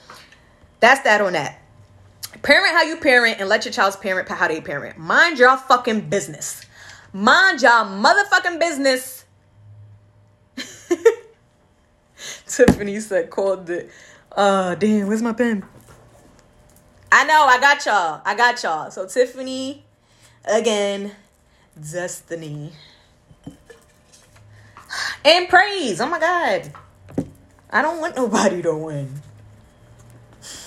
[0.85, 1.59] that's that on that.
[2.43, 4.99] Parent how you parent and let your child's parent how they parent.
[4.99, 6.61] Mind your fucking business.
[7.11, 9.25] Mind your motherfucking business.
[12.45, 13.89] Tiffany said, called it.
[14.31, 15.65] Uh, damn, where's my pen?
[17.11, 18.21] I know, I got y'all.
[18.23, 18.91] I got y'all.
[18.91, 19.83] So, Tiffany,
[20.43, 21.13] again,
[21.79, 22.73] Destiny.
[25.23, 25.99] And praise.
[25.99, 26.71] Oh my God.
[27.71, 29.21] I don't want nobody to win.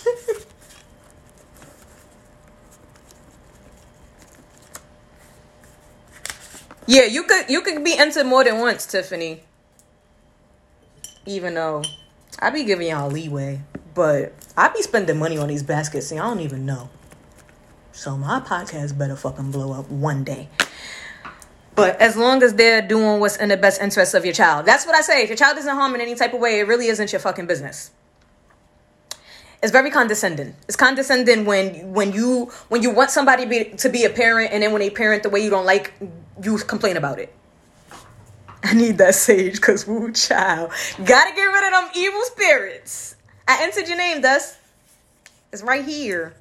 [6.86, 9.42] yeah, you could you could be entered more than once, Tiffany.
[11.26, 11.82] Even though
[12.38, 13.60] I be giving y'all leeway,
[13.94, 16.88] but I be spending money on these baskets and I don't even know.
[17.92, 20.48] So my podcast better fucking blow up one day.
[21.74, 24.86] But as long as they're doing what's in the best interest of your child, that's
[24.86, 25.22] what I say.
[25.22, 27.46] If your child isn't harmed in any type of way, it really isn't your fucking
[27.46, 27.90] business
[29.62, 30.54] it's very condescending.
[30.66, 34.62] It's condescending when when you when you want somebody be, to be a parent and
[34.62, 35.92] then when they parent the way you don't like,
[36.42, 37.34] you complain about it.
[38.62, 40.72] I need that sage because woo child.
[41.04, 43.16] Gotta get rid of them evil spirits.
[43.46, 44.58] I entered your name, thus
[45.52, 46.34] It's right here.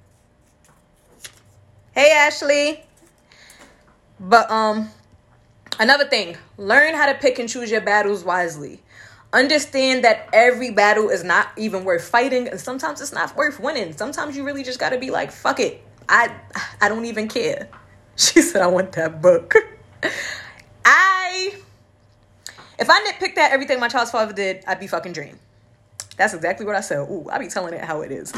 [1.93, 2.83] Hey Ashley.
[4.19, 4.89] But um
[5.79, 8.81] another thing, learn how to pick and choose your battles wisely.
[9.33, 13.95] Understand that every battle is not even worth fighting, and sometimes it's not worth winning.
[13.95, 15.83] Sometimes you really just gotta be like, fuck it.
[16.07, 16.33] I
[16.81, 17.69] I don't even care.
[18.19, 19.53] She said, I want that book.
[20.85, 21.53] I
[22.79, 25.37] if I nitpicked at everything my child's father did, I'd be fucking dream.
[26.17, 27.01] That's exactly what I said.
[27.01, 28.33] Ooh, I be telling it how it is.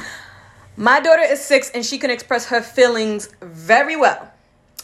[0.75, 4.31] My daughter is six and she can express her feelings very well.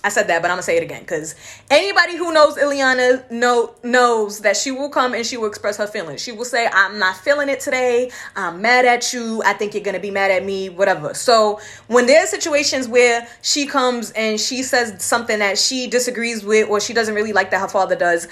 [0.06, 1.34] I said that, but I'm gonna say it again because
[1.72, 5.88] anybody who knows Ileana know knows that she will come and she will express her
[5.88, 6.22] feelings.
[6.22, 8.12] She will say, "I'm not feeling it today.
[8.36, 9.42] I'm mad at you.
[9.44, 10.70] I think you're gonna be mad at me.
[10.70, 15.88] Whatever." So when there are situations where she comes and she says something that she
[15.88, 18.28] disagrees with or she doesn't really like that her father does,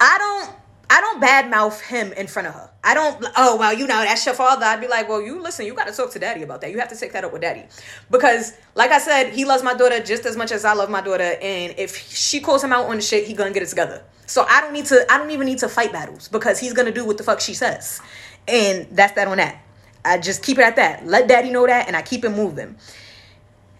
[0.00, 0.56] I don't
[0.88, 2.70] I don't badmouth him in front of her.
[2.88, 4.64] I don't, oh, well, you know, that's your father.
[4.64, 6.70] I'd be like, well, you listen, you got to talk to daddy about that.
[6.70, 7.64] You have to take that up with daddy.
[8.10, 11.02] Because, like I said, he loves my daughter just as much as I love my
[11.02, 11.36] daughter.
[11.42, 14.02] And if she calls him out on the shit, he going to get it together.
[14.24, 16.86] So I don't need to, I don't even need to fight battles because he's going
[16.86, 18.00] to do what the fuck she says.
[18.46, 19.62] And that's that on that.
[20.02, 21.06] I just keep it at that.
[21.06, 22.76] Let daddy know that and I keep it moving.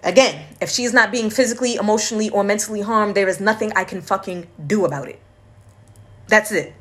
[0.03, 4.03] Again, if she's not being physically, emotionally, or mentally harmed, there is nothing I can
[4.03, 5.19] fucking do about it.
[6.27, 6.75] That's it.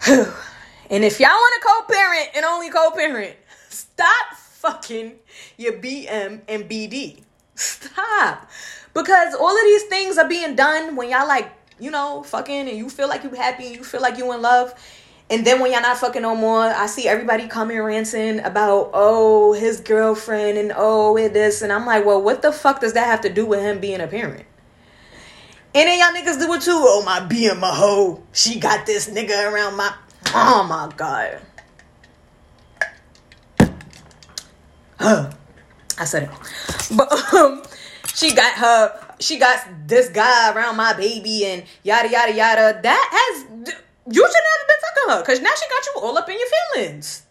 [0.08, 3.36] and if y'all want to co-parent and only co-parent,
[3.68, 5.14] stop fucking
[5.56, 7.22] your BM and BD.
[7.54, 8.48] Stop.
[8.94, 12.76] Because all of these things are being done when y'all like, you know, fucking and
[12.76, 14.74] you feel like you happy and you feel like you in love.
[15.28, 19.54] And then when y'all not fucking no more, I see everybody coming ranting about, oh,
[19.54, 21.62] his girlfriend and oh, it this.
[21.62, 24.00] And I'm like, well, what the fuck does that have to do with him being
[24.00, 24.46] a parent?
[25.76, 26.72] And then y'all niggas do it too.
[26.72, 28.22] Oh, my being my hoe.
[28.32, 29.94] She got this nigga around my.
[30.34, 31.42] Oh my god.
[34.98, 35.30] Huh.
[35.98, 36.30] I said it.
[36.96, 37.62] But um,
[38.14, 39.16] she got her.
[39.20, 42.80] She got this guy around my baby and yada yada yada.
[42.82, 43.74] That has
[44.10, 46.38] you should never have been fucking her because now she got you all up in
[46.38, 47.22] your feelings.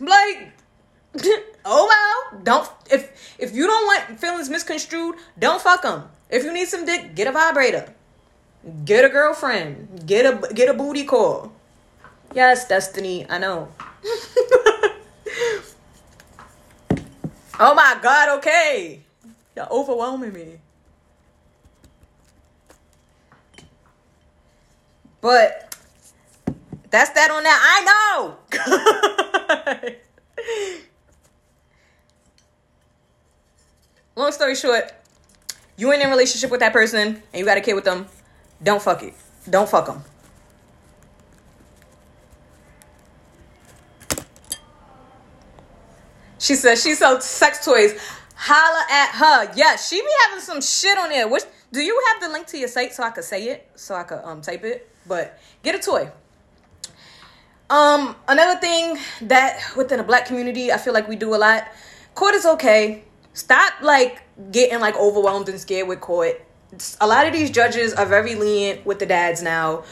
[0.00, 0.52] Like,
[1.64, 6.10] oh well, don't if if you don't want feelings misconstrued, don't fuck them.
[6.34, 7.94] If you need some dick, get a vibrator.
[8.84, 10.04] Get a girlfriend.
[10.04, 11.52] Get a get a booty call.
[12.34, 13.68] Yes, Destiny, I know.
[17.60, 19.02] oh my god, okay.
[19.54, 20.58] You're overwhelming me.
[25.20, 25.76] But
[26.90, 27.60] that's that on that.
[27.62, 28.36] I know.
[34.16, 34.92] Long story short,
[35.76, 38.06] you ain't in a relationship with that person and you got a kid with them,
[38.62, 39.14] don't fuck it.
[39.48, 40.02] Don't fuck them.
[46.38, 47.98] She says she sells sex toys.
[48.34, 49.52] Holla at her.
[49.56, 51.26] Yeah, she be having some shit on there.
[51.26, 53.70] Which do you have the link to your site so I could say it?
[53.76, 54.90] So I could um type it?
[55.06, 56.10] But get a toy.
[57.70, 61.66] Um, another thing that within the black community I feel like we do a lot.
[62.14, 63.04] Court is okay.
[63.34, 66.40] Stop like getting like overwhelmed and scared with court.
[67.00, 69.84] A lot of these judges are very lenient with the dads now.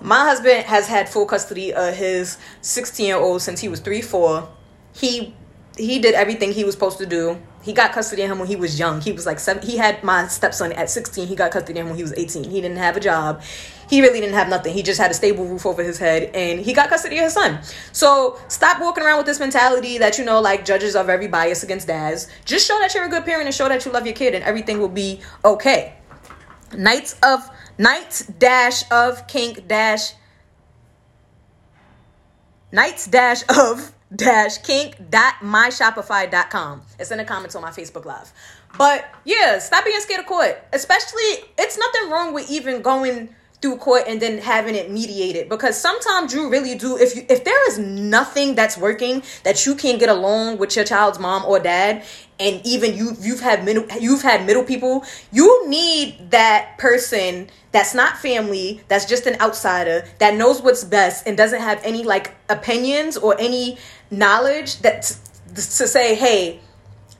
[0.00, 4.02] My husband has had full custody of his 16 year old since he was three,
[4.02, 4.48] four.
[4.92, 5.34] He
[5.76, 7.40] he did everything he was supposed to do.
[7.62, 9.00] He got custody of him when he was young.
[9.00, 9.66] He was like seven.
[9.66, 11.26] He had my stepson at 16.
[11.26, 12.44] He got custody of him when he was 18.
[12.44, 13.42] He didn't have a job.
[13.88, 14.72] He really didn't have nothing.
[14.72, 17.32] He just had a stable roof over his head and he got custody of his
[17.32, 17.60] son.
[17.92, 21.62] So stop walking around with this mentality that, you know, like judges are very biased
[21.62, 22.28] against dads.
[22.44, 24.44] Just show that you're a good parent and show that you love your kid and
[24.44, 25.94] everything will be okay.
[26.76, 30.12] Knights of, Knights dash of kink dash,
[32.72, 36.82] Knights dash of dash kink dot myshopify.com.
[36.98, 38.32] It's in the comments on my Facebook Live.
[38.76, 40.60] But yeah, stop being scared of court.
[40.72, 45.48] Especially, it's nothing wrong with even going through court and then having it mediated.
[45.48, 49.74] Because sometimes you really do if you if there is nothing that's working that you
[49.74, 52.04] can't get along with your child's mom or dad
[52.38, 57.94] and even you you've had middle you've had middle people you need that person that's
[57.94, 62.34] not family that's just an outsider that knows what's best and doesn't have any like
[62.50, 63.78] opinions or any
[64.10, 65.02] knowledge that
[65.54, 66.60] to say hey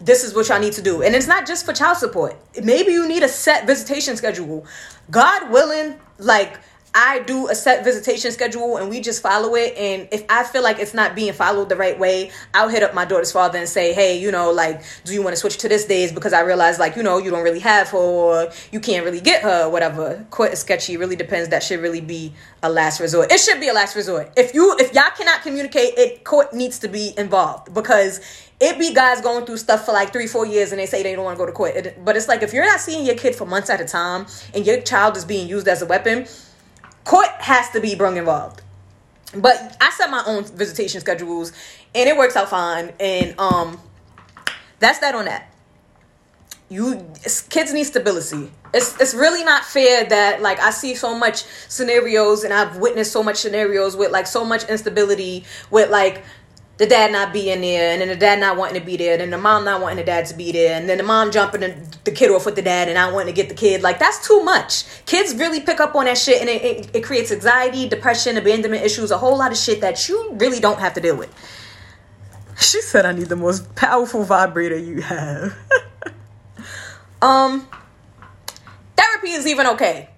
[0.00, 2.92] this is what y'all need to do and it's not just for child support maybe
[2.92, 4.66] you need a set visitation schedule
[5.10, 6.58] god willing like
[6.96, 9.76] I do a set visitation schedule and we just follow it.
[9.76, 12.94] And if I feel like it's not being followed the right way, I'll hit up
[12.94, 15.68] my daughter's father and say, hey, you know, like, do you want to switch to
[15.68, 16.12] this days?
[16.12, 19.20] Because I realize, like, you know, you don't really have her or you can't really
[19.20, 20.24] get her, whatever.
[20.30, 20.94] Court is sketchy.
[20.94, 21.48] It really depends.
[21.48, 23.32] That should really be a last resort.
[23.32, 24.32] It should be a last resort.
[24.36, 28.20] If you, if y'all cannot communicate, it court needs to be involved because
[28.64, 31.14] it be guys going through stuff for like three, four years and they say they
[31.14, 31.74] don't want to go to court.
[32.04, 34.66] But it's like if you're not seeing your kid for months at a time and
[34.66, 36.26] your child is being used as a weapon,
[37.04, 38.62] court has to be brung involved.
[39.36, 41.52] But I set my own visitation schedules
[41.94, 42.92] and it works out fine.
[42.98, 43.78] And um
[44.78, 45.50] that's that on that.
[46.70, 47.06] you
[47.50, 52.42] kids need stability it's it's really not fair that like i see so much scenarios
[52.42, 56.24] and i've witnessed so much scenarios with like so much instability with like
[56.76, 59.20] the dad not being there and then the dad not wanting to be there and
[59.20, 61.60] then the mom not wanting the dad to be there and then the mom jumping
[61.60, 64.26] the, kid off with the dad and not wanting to get the kid like that's
[64.26, 67.88] too much kids really pick up on that shit and it, it, it creates anxiety
[67.88, 71.16] depression abandonment issues a whole lot of shit that you really don't have to deal
[71.16, 71.32] with
[72.58, 75.56] she said i need the most powerful vibrator you have
[77.24, 77.66] Um,
[78.96, 80.10] therapy is even okay.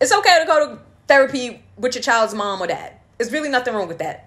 [0.00, 2.92] It's okay to go to therapy with your child's mom or dad.
[3.18, 4.25] There's really nothing wrong with that.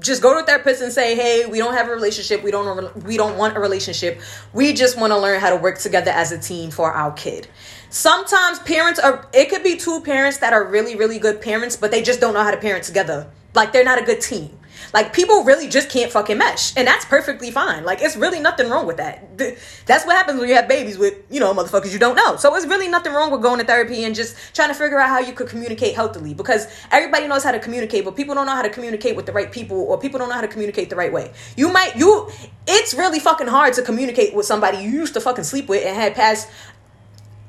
[0.00, 2.42] Just go to a therapist and say, "Hey, we don't have a relationship.
[2.42, 4.20] We don't we don't want a relationship.
[4.52, 7.48] We just want to learn how to work together as a team for our kid."
[7.90, 11.90] Sometimes parents are it could be two parents that are really really good parents, but
[11.90, 13.26] they just don't know how to parent together.
[13.54, 14.58] Like they're not a good team.
[14.94, 17.84] Like people really just can't fucking mesh, and that's perfectly fine.
[17.84, 19.36] Like it's really nothing wrong with that.
[19.86, 22.36] That's what happens when you have babies with you know motherfuckers you don't know.
[22.36, 25.08] So it's really nothing wrong with going to therapy and just trying to figure out
[25.08, 28.54] how you could communicate healthily because everybody knows how to communicate, but people don't know
[28.54, 30.96] how to communicate with the right people or people don't know how to communicate the
[30.96, 31.32] right way.
[31.56, 32.30] You might you.
[32.66, 35.96] It's really fucking hard to communicate with somebody you used to fucking sleep with and
[35.96, 36.48] had past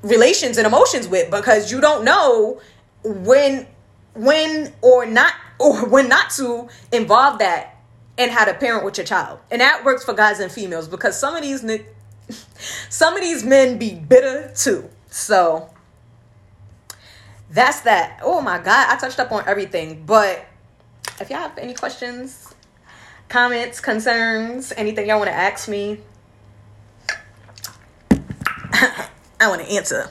[0.01, 2.61] relations and emotions with because you don't know
[3.03, 3.67] when
[4.13, 7.77] when or not or when not to involve that
[8.17, 9.39] and how to parent with your child.
[9.51, 11.63] And that works for guys and females because some of these
[12.89, 14.89] some of these men be bitter too.
[15.09, 15.69] So
[17.49, 18.19] that's that.
[18.23, 20.03] Oh my god, I touched up on everything.
[20.05, 20.45] But
[21.19, 22.53] if y'all have any questions,
[23.27, 25.99] comments, concerns, anything y'all want to ask me,
[29.41, 30.09] I want to answer.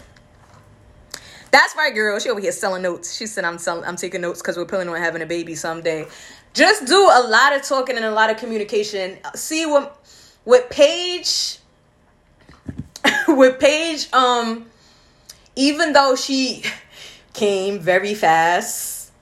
[1.50, 2.18] That's right, girl.
[2.18, 3.16] She over here selling notes.
[3.16, 3.84] She said, "I'm selling.
[3.84, 6.06] I'm taking notes because we're planning on having a baby someday."
[6.54, 9.18] Just do a lot of talking and a lot of communication.
[9.34, 9.98] See what
[10.44, 11.58] with Paige.
[13.28, 14.66] with Paige, um,
[15.56, 16.64] even though she
[17.32, 19.12] came very fast,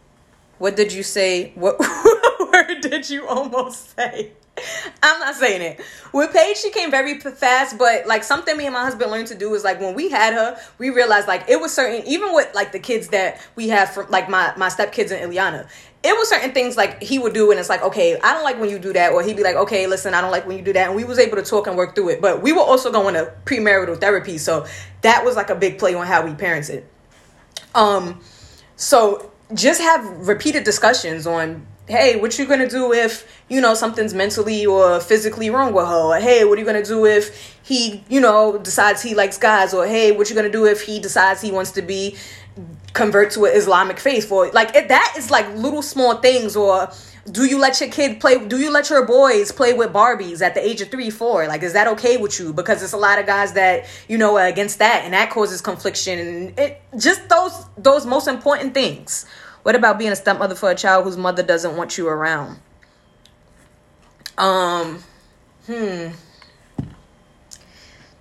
[0.58, 1.52] what did you say?
[1.54, 1.76] What
[2.82, 4.32] did you almost say?
[5.02, 5.80] I'm not saying it.
[6.14, 9.34] With Paige, she came very fast, but like something me and my husband learned to
[9.34, 12.54] do is like when we had her, we realized like it was certain even with
[12.54, 15.68] like the kids that we have from like my my stepkids and Ileana,
[16.06, 18.60] it was certain things like he would do and it's like okay i don't like
[18.60, 20.62] when you do that or he'd be like okay listen i don't like when you
[20.62, 22.60] do that and we was able to talk and work through it but we were
[22.60, 24.64] also going to premarital therapy so
[25.02, 26.84] that was like a big play on how we parented
[27.74, 28.20] um
[28.76, 34.12] so just have repeated discussions on hey, what you gonna do if you know something's
[34.12, 35.94] mentally or physically wrong with her?
[35.94, 39.72] Or, hey, what are you gonna do if he, you know, decides he likes guys?
[39.72, 42.16] Or hey, what you gonna do if he decides he wants to be
[42.92, 44.28] convert to an Islamic faith?
[44.28, 46.56] For like it, that is like little small things.
[46.56, 46.90] Or
[47.30, 48.44] do you let your kid play?
[48.44, 51.46] Do you let your boys play with Barbies at the age of three, four?
[51.46, 52.52] Like, is that okay with you?
[52.52, 55.60] Because it's a lot of guys that you know are against that, and that causes
[55.60, 56.18] confliction.
[56.18, 59.26] And it just those those most important things.
[59.66, 62.60] What about being a stepmother for a child whose mother doesn't want you around?
[64.38, 65.02] Um,
[65.66, 66.10] hmm.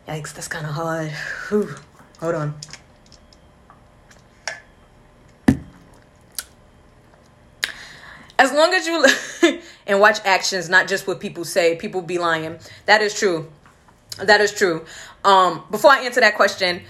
[0.07, 1.11] Yikes, that's kind of hard.
[1.49, 1.75] Whew.
[2.19, 2.55] Hold on.
[8.39, 9.05] As long as you
[9.85, 12.57] and watch actions, not just what people say, people be lying.
[12.87, 13.51] That is true.
[14.17, 14.83] That is true.
[15.23, 16.81] Um, before I answer that question,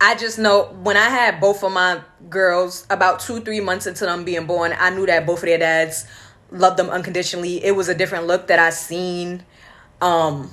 [0.00, 4.04] I just know when I had both of my girls about two, three months into
[4.04, 6.06] them being born, I knew that both of their dads
[6.50, 7.64] loved them unconditionally.
[7.64, 9.44] It was a different look that I seen
[10.00, 10.50] um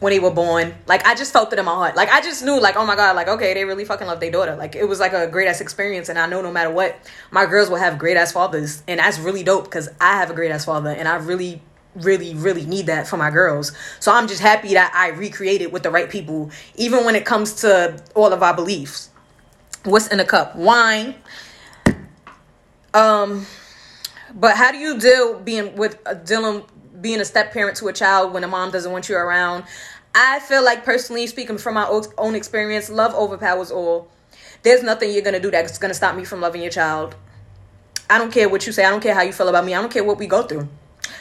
[0.00, 0.74] when they were born.
[0.86, 1.96] Like I just felt it in my heart.
[1.96, 4.30] Like I just knew, like, oh my god, like okay, they really fucking love their
[4.30, 4.56] daughter.
[4.56, 6.96] Like it was like a great ass experience, and I know no matter what,
[7.30, 10.34] my girls will have great ass fathers, and that's really dope because I have a
[10.34, 11.62] great ass father, and I really
[11.94, 13.72] really really need that for my girls.
[14.00, 17.54] So i'm just happy that i recreated with the right people even when it comes
[17.62, 19.10] to all of our beliefs.
[19.84, 20.56] What's in a cup?
[20.56, 21.14] Wine.
[22.94, 23.46] Um
[24.34, 26.64] but how do you deal being with uh, dealing
[27.00, 29.64] being a step parent to a child when a mom doesn't want you around?
[30.14, 31.86] I feel like personally speaking from my
[32.18, 34.10] own experience love overpowers all.
[34.62, 37.16] There's nothing you're gonna do that's gonna stop me from loving your child.
[38.08, 38.84] I don't care what you say.
[38.84, 39.74] I don't care how you feel about me.
[39.74, 40.68] I don't care what we go through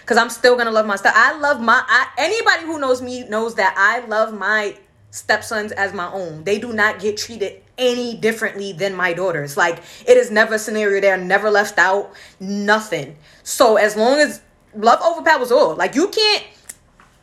[0.02, 1.14] because I'm still gonna love my stuff.
[1.16, 4.78] I love my I, anybody who knows me knows that I love my
[5.12, 6.43] stepsons as my own.
[6.43, 9.58] They do not get treated any differently than my daughters.
[9.58, 12.14] Like it is never a scenario they're never left out.
[12.39, 13.16] Nothing.
[13.43, 14.41] So as long as
[14.74, 16.45] love overpowers all, like you can't,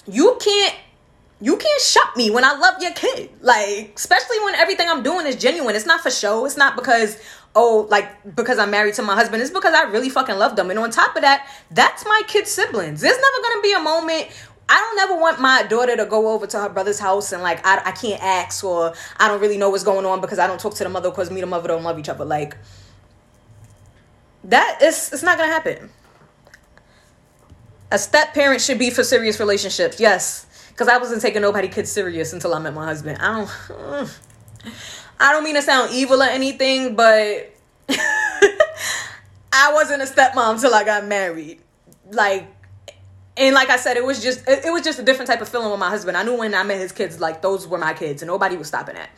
[0.07, 0.74] you can't
[1.41, 3.31] you can't shut me when I love your kid.
[3.41, 5.76] Like, especially when everything I'm doing is genuine.
[5.76, 6.45] It's not for show.
[6.45, 7.16] It's not because,
[7.55, 9.43] oh, like because I'm married to my husband.
[9.43, 10.71] It's because I really fucking love them.
[10.71, 13.01] And on top of that, that's my kid's siblings.
[13.01, 14.29] There's never gonna be a moment
[14.69, 17.67] I don't ever want my daughter to go over to her brother's house and like
[17.67, 20.61] I, I can't ask or I don't really know what's going on because I don't
[20.61, 22.25] talk to the mother because me and the mother don't love each other.
[22.25, 22.57] Like
[24.45, 25.91] that is it's not gonna happen.
[27.91, 30.45] A step parent should be for serious relationships, yes.
[30.77, 33.19] Cause I wasn't taking nobody kids serious until I met my husband.
[33.21, 34.19] I don't mm.
[35.21, 37.53] I don't mean to sound evil or anything, but
[39.53, 41.61] I wasn't a stepmom till I got married.
[42.11, 42.47] Like
[43.39, 45.71] and like I said, it was just it, was just a different type of feeling
[45.71, 46.16] with my husband.
[46.16, 48.66] I knew when I met his kids, like those were my kids, and nobody was
[48.69, 49.11] stopping that.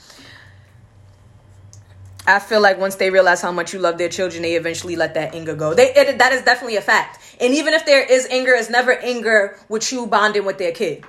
[2.26, 5.14] I feel like once they realize how much you love their children, they eventually let
[5.14, 5.72] that anger go.
[5.72, 7.18] They it, that is definitely a fact.
[7.40, 11.04] And even if there is anger, it's never anger with you bonding with their kid.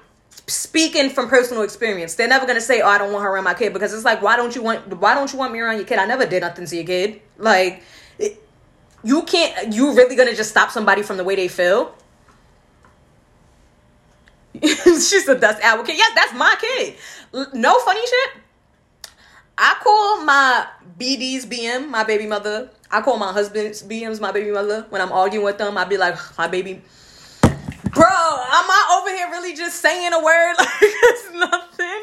[0.48, 3.54] Speaking from personal experience, they're never gonna say, "Oh, I don't want her around my
[3.54, 5.86] kid," because it's like, why don't you want why don't you want me around your
[5.86, 6.00] kid?
[6.00, 7.22] I never did nothing to your kid.
[7.38, 7.84] Like,
[8.18, 8.42] it,
[9.04, 9.74] you can't.
[9.74, 11.96] You really gonna just stop somebody from the way they feel?
[14.62, 15.96] she said that's advocate.
[15.96, 16.96] Yes, that's my kid.
[17.54, 18.42] No funny shit.
[19.58, 20.68] I call my
[21.00, 22.70] BD's BM my baby mother.
[22.90, 24.86] I call my husband's BM's my baby mother.
[24.90, 26.82] When I'm arguing with them, I be like, my baby.
[28.02, 32.02] Bro, am I over here really just saying a word like it's nothing?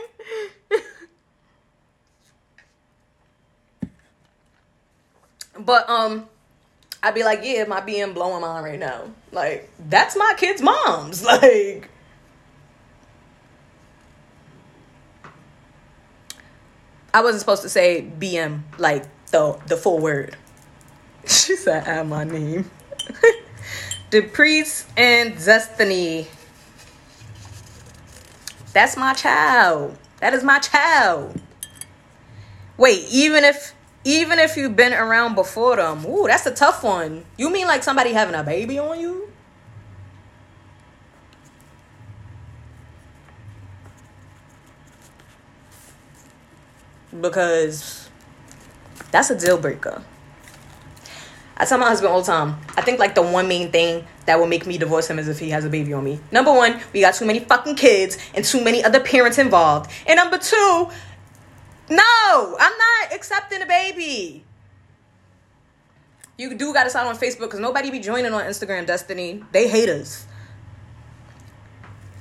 [5.59, 6.29] but um
[7.03, 9.11] I'd be like, yeah, my BM blowing mine right now.
[9.33, 11.25] Like, that's my kid's mom's.
[11.29, 11.91] Like
[17.13, 20.37] I wasn't supposed to say BM like the the full word.
[21.27, 22.71] She said, "Add my name."
[24.11, 26.27] Depriest and Destiny.
[28.73, 29.97] That's my child.
[30.21, 31.41] That is my child.
[32.77, 37.25] Wait, even if even if you've been around before them, ooh, that's a tough one.
[37.37, 39.29] You mean like somebody having a baby on you?
[47.21, 48.09] because
[49.11, 50.03] that's a deal breaker.
[51.59, 54.39] I tell my husband all the time, I think like the one main thing that
[54.39, 56.21] will make me divorce him is if he has a baby on me.
[56.31, 59.91] Number one, we got too many fucking kids and too many other parents involved.
[60.07, 60.89] And number two,
[61.91, 64.45] no, I'm not accepting a baby.
[66.37, 69.43] You do got to sign on Facebook because nobody be joining on Instagram, Destiny.
[69.51, 70.27] They hate us.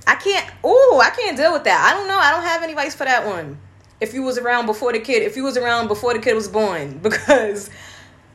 [0.08, 1.92] I can't, oh, I can't deal with that.
[1.92, 2.18] I don't know.
[2.18, 3.60] I don't have any advice for that one
[4.00, 6.48] if you was around before the kid, if you was around before the kid was
[6.48, 7.70] born, because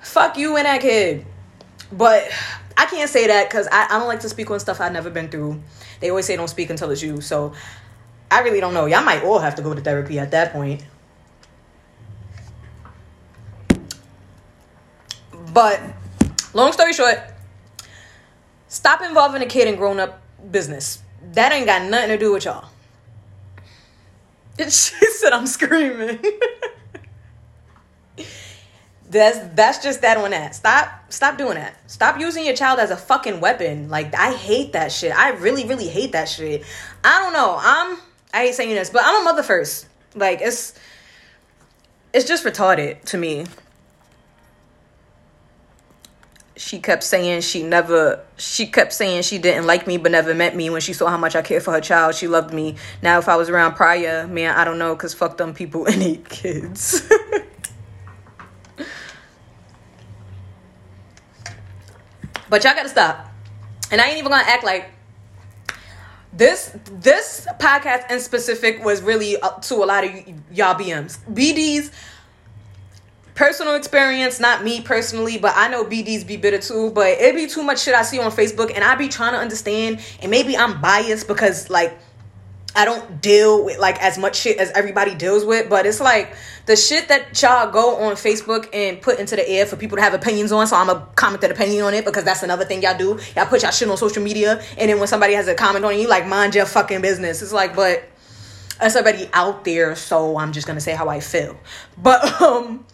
[0.02, 1.24] fuck you and that kid.
[1.90, 2.30] But
[2.76, 5.10] I can't say that because I, I don't like to speak on stuff I've never
[5.10, 5.62] been through.
[6.00, 7.20] They always say don't speak until it's you.
[7.20, 7.52] So
[8.30, 8.86] I really don't know.
[8.86, 10.84] Y'all might all have to go to therapy at that point.
[15.52, 15.80] But
[16.54, 17.18] long story short,
[18.68, 21.02] stop involving a kid in grown up business.
[21.32, 22.68] That ain't got nothing to do with y'all.
[24.58, 26.18] And She said I'm screaming.
[29.12, 30.54] that's that's just that on that.
[30.54, 31.78] Stop stop doing that.
[31.90, 33.88] Stop using your child as a fucking weapon.
[33.88, 35.16] Like I hate that shit.
[35.16, 36.64] I really really hate that shit.
[37.04, 37.56] I don't know.
[37.60, 37.98] I'm
[38.32, 39.86] I hate saying this, but I'm a mother first.
[40.14, 40.74] Like it's
[42.12, 43.44] it's just retarded to me
[46.56, 50.54] she kept saying she never she kept saying she didn't like me but never met
[50.54, 53.18] me when she saw how much I cared for her child she loved me now
[53.18, 56.28] if I was around prior man I don't know cuz fuck them people and eight
[56.28, 57.02] kids
[62.52, 63.30] but y'all got to stop
[63.90, 64.90] and I ain't even to act like
[66.34, 70.10] this this podcast in specific was really up to a lot of
[70.50, 71.90] y'all BMs BDs
[73.34, 76.90] personal experience, not me personally, but I know BDs be bitter too.
[76.90, 79.38] But it be too much shit I see on Facebook, and I be trying to
[79.38, 80.00] understand.
[80.20, 81.98] And maybe I'm biased because like
[82.74, 85.68] I don't deal with like as much shit as everybody deals with.
[85.68, 86.34] But it's like
[86.66, 90.02] the shit that y'all go on Facebook and put into the air for people to
[90.02, 90.66] have opinions on.
[90.66, 93.18] So I'm a comment that opinion on it because that's another thing y'all do.
[93.36, 95.98] Y'all put y'all shit on social media, and then when somebody has a comment on
[95.98, 97.42] you, like mind your fucking business.
[97.42, 98.08] It's like, but.
[98.80, 101.56] That's already out there, so I'm just gonna say how I feel.
[101.96, 102.84] But um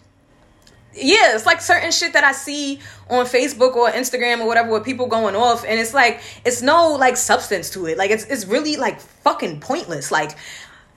[1.01, 2.79] yeah, it's like certain shit that I see
[3.09, 6.93] on Facebook or Instagram or whatever with people going off, and it's like it's no
[6.93, 7.97] like substance to it.
[7.97, 10.11] Like it's it's really like fucking pointless.
[10.11, 10.37] Like,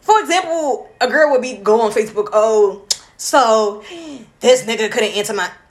[0.01, 2.87] for example, a girl would be go on Facebook, oh,
[3.17, 3.83] so
[4.41, 5.51] this nigga couldn't answer my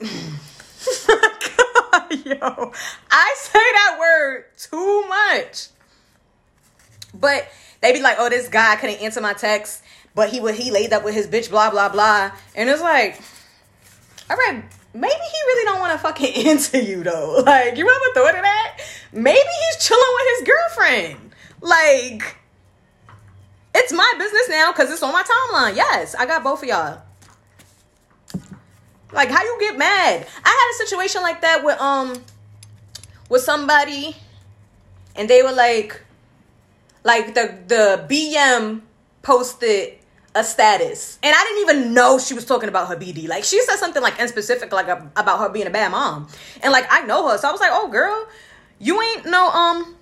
[2.24, 2.72] yo.
[3.10, 5.68] I say that word too much.
[7.14, 7.46] But
[7.80, 9.82] they be like, oh, this guy couldn't answer my text,
[10.14, 12.32] but he would he laid up with his bitch, blah blah blah.
[12.54, 13.20] And it's like
[14.30, 14.62] all right,
[14.94, 17.42] maybe he really don't want to fucking answer you though.
[17.44, 18.80] Like, you ever thought of that?
[19.12, 21.34] Maybe he's chilling with his girlfriend.
[21.60, 22.36] Like,
[23.74, 25.76] it's my business now because it's on my timeline.
[25.76, 27.02] Yes, I got both of y'all.
[29.12, 30.26] Like, how you get mad?
[30.44, 32.22] I had a situation like that with um
[33.28, 34.16] with somebody,
[35.16, 36.00] and they were like,
[37.04, 38.82] like the the BM
[39.22, 39.98] posted
[40.34, 43.28] a status, and I didn't even know she was talking about her BD.
[43.28, 46.28] Like, she said something like in specific, like a, about her being a bad mom,
[46.62, 48.26] and like I know her, so I was like, oh girl,
[48.78, 49.96] you ain't no um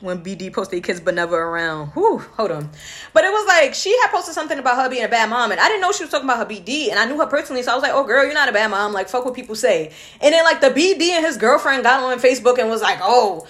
[0.00, 1.88] when BD posted kids but never around.
[1.88, 2.70] Whew, hold on.
[3.12, 5.60] But it was like she had posted something about her being a bad mom, and
[5.60, 7.72] I didn't know she was talking about her BD, and I knew her personally, so
[7.72, 8.92] I was like, "Oh, girl, you're not a bad mom.
[8.92, 12.18] Like, fuck what people say." And then like the BD and his girlfriend got on
[12.18, 13.46] Facebook and was like, "Oh."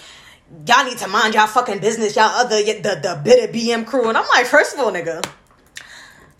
[0.65, 4.17] Y'all need to mind y'all fucking business, y'all other the the bitter BM crew, and
[4.17, 5.21] I'm like, first of all, nigga,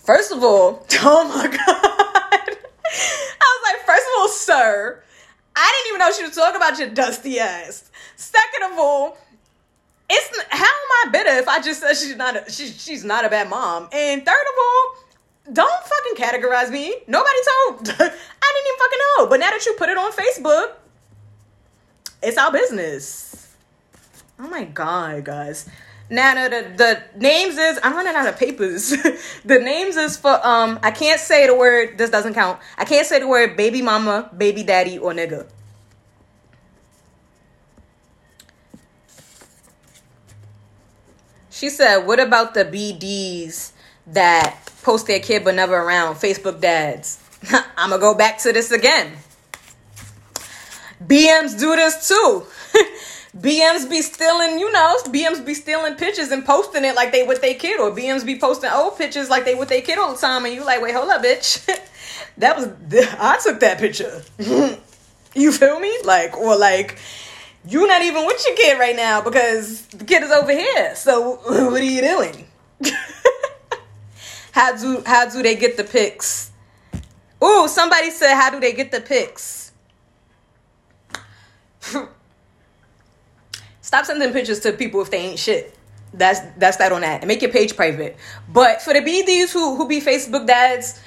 [0.08, 2.58] first of all, oh my god,
[2.90, 5.04] I was like, first of all, sir,
[5.56, 7.92] I didn't even know she was talking about your dusty ass.
[8.16, 9.18] Second of all,
[10.10, 13.26] it's how am I bitter if I just said she's not a, she, she's not
[13.26, 13.90] a bad mom?
[13.92, 14.96] And third of all,
[15.54, 16.96] don't fucking categorize me.
[17.08, 17.80] Nobody told.
[17.90, 19.28] I didn't even fucking know.
[19.28, 20.72] But now that you put it on Facebook,
[22.24, 23.56] it's our business.
[24.40, 25.70] Oh my god, guys.
[26.10, 28.90] Now the, the names is I'm running out of papers.
[29.46, 32.60] the names is for um I can't say the word this doesn't count.
[32.78, 35.48] I can't say the word baby mama, baby daddy, or nigga.
[41.50, 43.72] She said, "What about the BDs
[44.08, 46.16] that post their kid but never around?
[46.16, 47.20] Facebook dads."
[47.78, 49.12] I'm gonna go back to this again.
[51.04, 52.46] BMs do this too.
[53.40, 57.42] BMs be stealing, you know, BMs be stealing pictures and posting it like they with
[57.42, 60.20] their kid, or BMs be posting old pictures like they with their kid all the
[60.20, 61.64] time, and you like, wait, hold up, bitch.
[62.38, 62.68] that was
[63.20, 64.24] I took that picture.
[65.36, 65.96] you feel me?
[66.04, 66.98] Like, or like
[67.68, 70.96] you're not even with your kid right now because the kid is over here.
[70.96, 72.48] So what are you doing?
[74.52, 76.52] how do how do they get the pics?
[77.40, 79.72] Oh, somebody said how do they get the pics?
[83.88, 85.74] Stop sending pictures to people if they ain't shit.
[86.14, 87.22] That's that's that on that.
[87.22, 88.18] And make your page private.
[88.50, 91.00] But for the BDs who who be Facebook dads,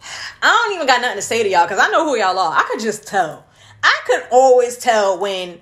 [0.42, 2.56] I don't even got nothing to say to y'all because I know who y'all are.
[2.56, 3.44] I could just tell.
[3.82, 5.60] I could always tell when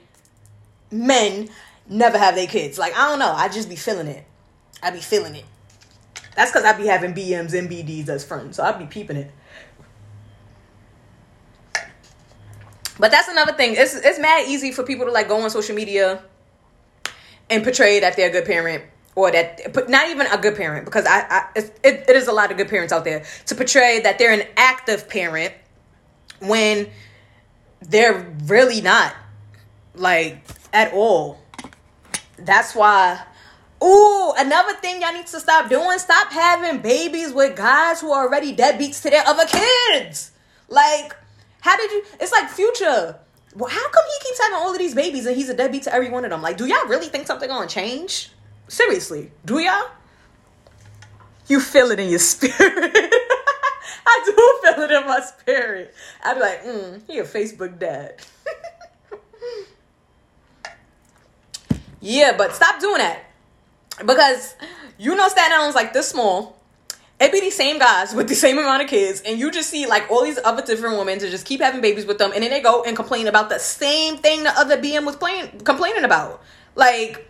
[0.93, 1.49] men
[1.89, 2.79] never have their kids.
[2.79, 3.33] Like, I don't know.
[3.33, 4.25] I just be feeling it.
[4.81, 5.45] I be feeling it.
[6.37, 8.59] That's because I be having BMs and BDs as friends.
[8.59, 9.33] So I be peeping it.
[12.99, 13.75] But that's another thing.
[13.77, 16.23] It's it's mad easy for people to like go on social media
[17.51, 18.85] and portray that they're a good parent
[19.15, 22.33] or that but not even a good parent because I, I it, it is a
[22.33, 25.55] lot of good parents out there to portray that they're an active parent
[26.41, 26.89] when
[27.81, 29.15] they're really not
[29.95, 30.43] like
[30.73, 31.39] at all.
[32.39, 33.23] That's why.
[33.83, 38.27] Ooh, another thing y'all need to stop doing: stop having babies with guys who are
[38.27, 40.33] already deadbeats to their other kids.
[40.69, 41.15] Like,
[41.61, 42.03] how did you?
[42.21, 43.19] It's like Future.
[43.55, 45.95] Well, how come he keeps having all of these babies and he's a deadbeat to
[45.95, 46.43] every one of them?
[46.43, 48.31] Like, do y'all really think something gonna change?
[48.69, 49.89] Seriously, do y'all?
[51.49, 52.61] You feel it in your spirit.
[54.11, 55.95] I do feel it in my spirit.
[56.23, 58.21] I'd be like, mm, he a Facebook dad.
[62.01, 63.25] Yeah, but stop doing that.
[64.05, 64.55] Because
[64.99, 66.58] you know Staten Island's like this small.
[67.21, 69.87] It be the same guys with the same amount of kids, and you just see
[69.87, 72.51] like all these other different women to just keep having babies with them, and then
[72.51, 76.41] they go and complain about the same thing the other BM was playing complaining about.
[76.77, 77.29] Like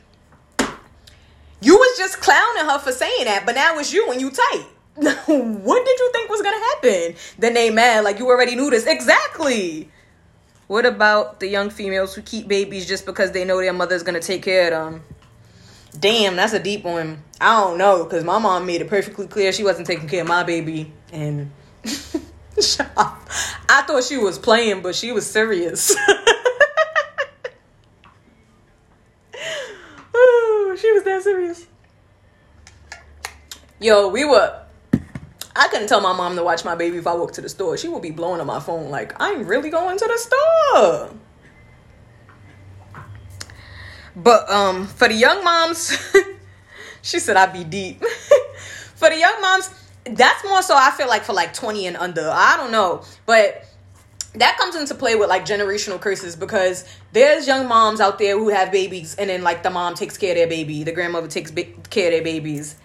[1.63, 4.67] you was just clowning her for saying that, but now it's you and you tight.
[4.97, 7.15] what did you think was gonna happen?
[7.39, 8.87] Then they mad like you already knew this.
[8.87, 9.91] Exactly.
[10.67, 14.21] What about the young females who keep babies just because they know their mother's gonna
[14.21, 15.03] take care of them?
[15.99, 17.23] Damn, that's a deep one.
[17.41, 20.29] I don't know, because my mom made it perfectly clear she wasn't taking care of
[20.29, 20.93] my baby.
[21.13, 21.51] And
[21.85, 25.95] I thought she was playing, but she was serious.
[30.79, 31.67] She was that serious.
[33.81, 34.63] Yo, we were
[35.57, 37.77] I couldn't tell my mom to watch my baby if I walked to the store.
[37.77, 41.11] She would be blowing on my phone like, I'm really going to the store.
[44.23, 45.97] But um, for the young moms,
[47.03, 48.01] she said I'd be deep.
[48.95, 49.71] for the young moms,
[50.05, 52.29] that's more so I feel like for like 20 and under.
[52.29, 53.03] I don't know.
[53.27, 53.65] But
[54.35, 58.49] that comes into play with like generational curses because there's young moms out there who
[58.49, 61.51] have babies and then like the mom takes care of their baby, the grandmother takes
[61.51, 62.77] care of their babies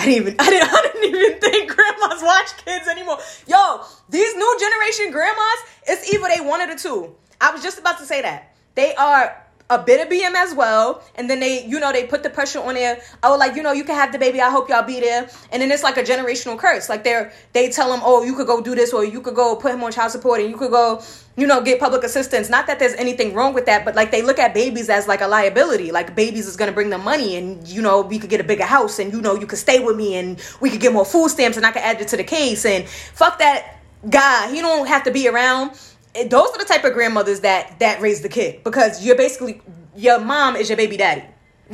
[0.00, 3.18] I didn't even I didn't, I didn't even think grandmas watch kids anymore.
[3.46, 7.14] Yo, these new generation grandmas, it's either they one of the two.
[7.40, 8.54] I was just about to say that.
[8.74, 11.02] They are a bit of BM as well.
[11.14, 13.00] And then they, you know, they put the pressure on there.
[13.22, 14.40] Oh, like, you know, you can have the baby.
[14.40, 15.30] I hope y'all be there.
[15.52, 16.88] And then it's like a generational curse.
[16.88, 19.54] Like they're, they tell them, oh, you could go do this or you could go
[19.54, 21.02] put him on child support and you could go,
[21.36, 22.50] you know, get public assistance.
[22.50, 25.20] Not that there's anything wrong with that, but like they look at babies as like
[25.20, 25.92] a liability.
[25.92, 28.44] Like babies is going to bring them money and, you know, we could get a
[28.44, 31.04] bigger house and, you know, you could stay with me and we could get more
[31.04, 32.66] food stamps and I could add it to the case.
[32.66, 33.76] And fuck that
[34.08, 34.50] guy.
[34.50, 35.72] He don't have to be around
[36.14, 39.62] those are the type of grandmothers that that raise the kid because you're basically
[39.96, 41.24] your mom is your baby daddy.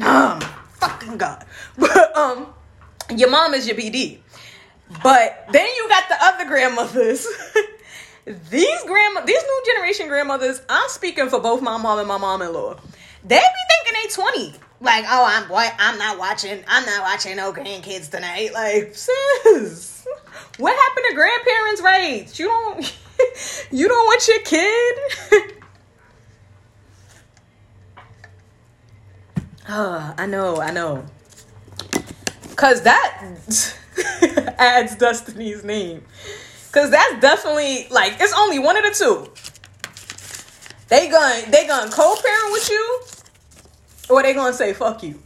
[0.02, 0.40] Um,
[0.74, 1.44] fucking god.
[1.78, 2.54] But um,
[3.14, 4.18] your mom is your BD.
[5.02, 7.26] But then you got the other grandmothers.
[8.50, 10.62] these grandma, these new generation grandmothers.
[10.68, 12.78] I'm speaking for both my mom and my mom-in-law.
[13.24, 13.42] They be
[13.84, 14.54] thinking they 20.
[14.80, 16.62] Like, oh, I'm boy, I'm not watching.
[16.68, 18.52] I'm not watching no grandkids tonight.
[18.52, 20.06] Like, sis,
[20.58, 22.38] what happened to grandparents' rights?
[22.38, 22.96] You don't.
[23.70, 25.54] you don't want your kid?
[29.68, 31.04] oh, I know, I know.
[32.56, 33.28] Cause that
[34.58, 36.02] adds Destiny's name.
[36.72, 39.30] Cause that's definitely like it's only one of the two.
[40.88, 43.00] They gonna they gonna co-parent with you,
[44.08, 45.20] or they gonna say fuck you.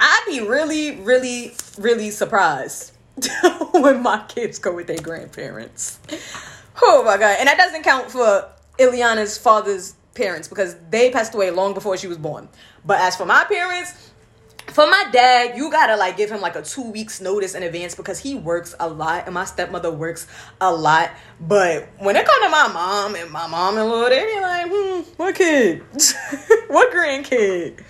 [0.00, 2.92] I'd be really, really, really surprised
[3.72, 5.98] when my kids go with their grandparents.
[6.82, 7.36] Oh my god.
[7.38, 12.06] And that doesn't count for Ileana's father's parents because they passed away long before she
[12.06, 12.48] was born.
[12.84, 14.10] But as for my parents,
[14.72, 17.94] for my dad, you gotta like give him like a two weeks notice in advance
[17.94, 20.26] because he works a lot and my stepmother works
[20.60, 21.10] a lot.
[21.40, 24.66] But when it comes to my mom and my mom in law, they be like,
[24.70, 25.82] hmm, what kid?
[26.68, 27.82] what grandkid?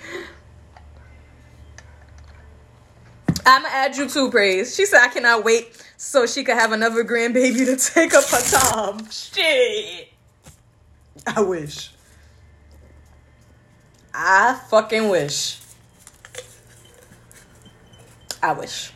[3.47, 4.74] I'ma add you too, praise.
[4.74, 8.41] She said I cannot wait so she could have another grandbaby to take up her
[8.41, 9.11] time.
[9.11, 10.09] Shit.
[11.26, 11.91] I wish.
[14.14, 15.61] I fucking wish.
[18.43, 18.93] I wish.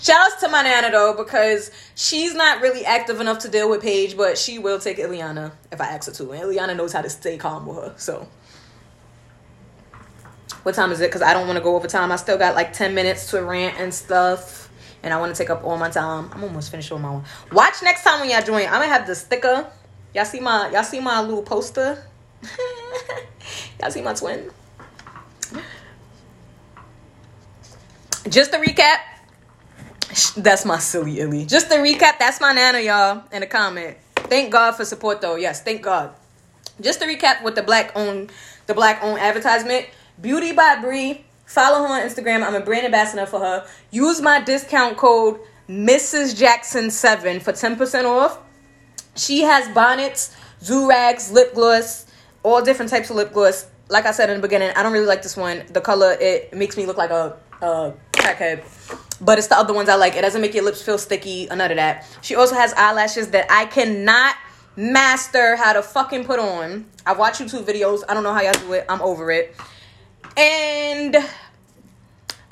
[0.00, 3.82] Shout outs to my nana though, because she's not really active enough to deal with
[3.82, 6.32] Paige, but she will take Ileana if I ask her to.
[6.32, 7.94] And Ileana knows how to stay calm with her.
[7.96, 8.28] So
[10.66, 11.06] what time is it?
[11.10, 12.10] Because I don't want to go over time.
[12.10, 14.68] I still got like 10 minutes to rant and stuff.
[15.04, 16.28] And I want to take up all my time.
[16.32, 17.24] I'm almost finished with my one.
[17.52, 18.66] Watch next time when y'all join.
[18.66, 19.70] I'm gonna have the sticker.
[20.12, 22.04] Y'all see my y'all see my little poster?
[23.80, 24.50] y'all see my twin?
[28.28, 28.96] Just to recap,
[30.36, 31.46] that's my silly illy.
[31.46, 33.98] Just to recap, that's my nana, y'all, in the comment.
[34.16, 35.36] Thank God for support though.
[35.36, 36.12] Yes, thank God.
[36.80, 38.32] Just to recap with the black owned
[38.66, 39.86] the black owned advertisement.
[40.20, 41.24] Beauty by Brie.
[41.44, 42.42] Follow her on Instagram.
[42.42, 43.66] I'm a brand ambassador for her.
[43.90, 46.36] Use my discount code Mrs.
[46.36, 48.38] Jackson 7 for 10% off.
[49.14, 52.06] She has bonnets, durags, lip gloss,
[52.42, 53.66] all different types of lip gloss.
[53.88, 55.64] Like I said in the beginning, I don't really like this one.
[55.72, 58.64] The color it makes me look like a, a crackhead.
[59.20, 60.16] But it's the other ones I like.
[60.16, 62.06] It doesn't make your lips feel sticky none of that.
[62.22, 64.36] She also has eyelashes that I cannot
[64.76, 66.86] master how to fucking put on.
[67.06, 68.02] I watch YouTube videos.
[68.08, 68.84] I don't know how y'all do it.
[68.88, 69.56] I'm over it.
[70.36, 71.16] And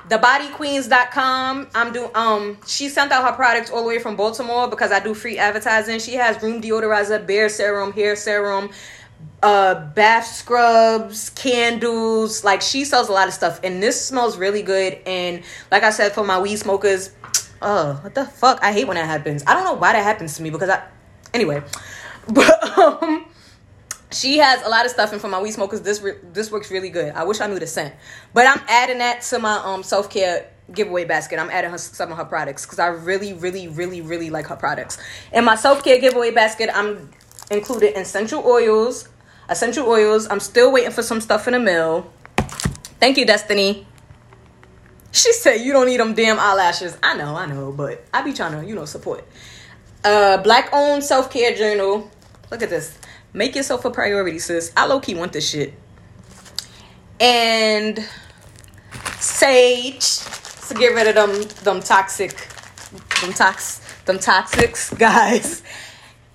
[0.09, 4.91] thebodyqueens.com i'm doing um she sent out her products all the way from baltimore because
[4.91, 5.99] i do free advertising.
[5.99, 8.69] She has room deodorizer bare serum hair serum
[9.41, 12.43] uh bath scrubs candles.
[12.43, 13.59] Like she sells a lot of stuff.
[13.63, 14.99] And this smells really good.
[15.05, 17.11] And like i said for my weed smokers
[17.61, 18.59] oh what the fuck?
[18.61, 19.43] I hate when that happens.
[19.47, 20.83] I don't know why that happens to me because i
[21.33, 21.63] anyway.
[22.27, 23.25] But um
[24.11, 26.71] she has a lot of stuff, and for my weed smokers, this re- this works
[26.71, 27.13] really good.
[27.13, 27.93] I wish I knew the scent,
[28.33, 31.39] but I'm adding that to my um self care giveaway basket.
[31.39, 34.55] I'm adding her, some of her products because I really, really, really, really like her
[34.55, 34.97] products.
[35.31, 37.11] In my self care giveaway basket, I'm
[37.51, 39.09] included essential oils,
[39.49, 40.27] essential oils.
[40.29, 42.11] I'm still waiting for some stuff in the mail.
[42.99, 43.85] Thank you, Destiny.
[45.11, 46.97] She said you don't need them damn eyelashes.
[47.01, 49.23] I know, I know, but I be trying to, you know, support.
[50.03, 52.11] Uh, black owned self care journal.
[52.51, 52.97] Look at this.
[53.35, 54.71] Make yourself a priority, sis.
[54.77, 55.73] I low key want this shit.
[57.19, 57.99] And
[59.19, 60.19] sage
[60.69, 62.47] to get rid of them them toxic
[63.19, 65.63] them tox them toxics guys.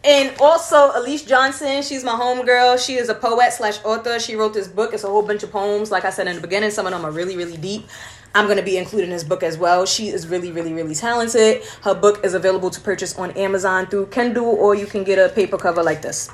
[0.05, 2.85] And also Elise Johnson, she's my homegirl.
[2.85, 4.21] She is a poet slash author.
[4.21, 4.93] She wrote this book.
[4.93, 5.91] It's a whole bunch of poems.
[5.91, 7.87] Like I said in the beginning, some of them are really, really deep.
[8.35, 9.87] I'm going to be including this book as well.
[9.87, 11.63] She is really, really, really talented.
[11.83, 15.33] Her book is available to purchase on Amazon through Kindle, or you can get a
[15.35, 16.31] paper cover like this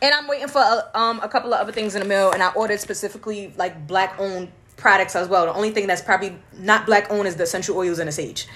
[0.00, 2.42] and I'm waiting for a, um, a couple of other things in the mail, and
[2.42, 5.46] I ordered specifically like black owned products as well.
[5.46, 8.46] The only thing that's probably not black owned is the essential oils and the sage.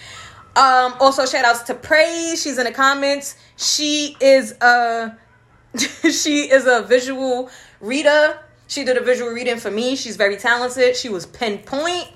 [0.55, 2.43] Um, also, shout outs to Praise.
[2.43, 3.37] She's in the comments.
[3.57, 5.17] She is a
[5.79, 8.39] she is a visual reader.
[8.69, 9.97] She did a visual reading for me.
[9.97, 10.97] She's very talented.
[10.97, 12.09] She was pinpoint.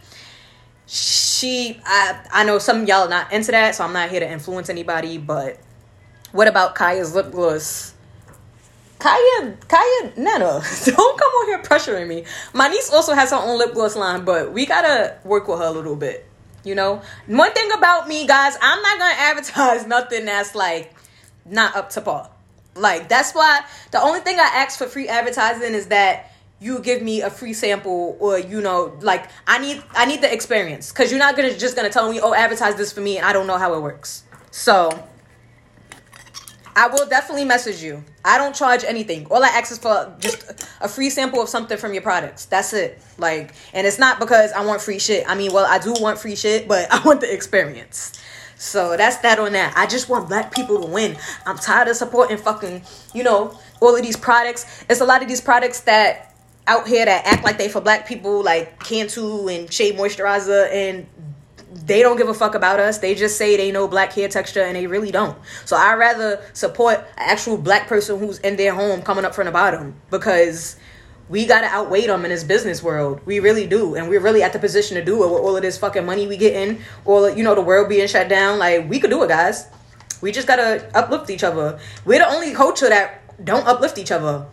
[0.87, 4.31] She, I, I know some y'all are not into that, so I'm not here to
[4.31, 5.19] influence anybody.
[5.19, 5.59] But
[6.33, 7.95] what about Kaya's lip gloss?
[8.99, 12.25] Kaya, Kaya, Nana, don't come on here pressuring me.
[12.55, 15.67] My niece also has her own lip gloss line, but we gotta work with her
[15.67, 16.27] a little bit.
[16.65, 20.95] You know, one thing about me, guys, I'm not gonna advertise nothing that's like
[21.45, 22.31] not up to par.
[22.75, 27.03] Like that's why the only thing I ask for free advertising is that you give
[27.03, 31.11] me a free sample or you know like I need I need the experience cuz
[31.11, 33.47] you're not to just to tell me oh advertise this for me and I don't
[33.47, 34.25] know how it works.
[34.51, 34.91] So
[36.77, 38.05] I will definitely message you.
[38.23, 39.27] I don't charge anything.
[39.31, 42.45] All I ask is for just a free sample of something from your products.
[42.45, 43.01] That's it.
[43.17, 45.25] Like, and it's not because I want free shit.
[45.27, 48.13] I mean, well, I do want free shit, but I want the experience.
[48.59, 49.73] So that's that on that.
[49.75, 51.17] I just want black people to win.
[51.47, 52.83] I'm tired of supporting fucking,
[53.15, 54.85] you know, all of these products.
[54.91, 56.35] It's a lot of these products that
[56.67, 61.07] out here that act like they for black people, like Cantu and Shea Moisturizer, and
[61.87, 62.99] they don't give a fuck about us.
[62.99, 65.39] They just say they know black hair texture and they really don't.
[65.65, 69.47] So I rather support an actual black person who's in their home coming up from
[69.47, 70.77] the bottom because
[71.29, 73.21] we gotta outweigh them in this business world.
[73.25, 75.63] We really do, and we're really at the position to do it with all of
[75.63, 78.59] this fucking money we get in, or you know the world being shut down.
[78.59, 79.67] Like we could do it, guys.
[80.21, 81.79] We just gotta uplift each other.
[82.05, 84.47] We're the only culture that don't uplift each other.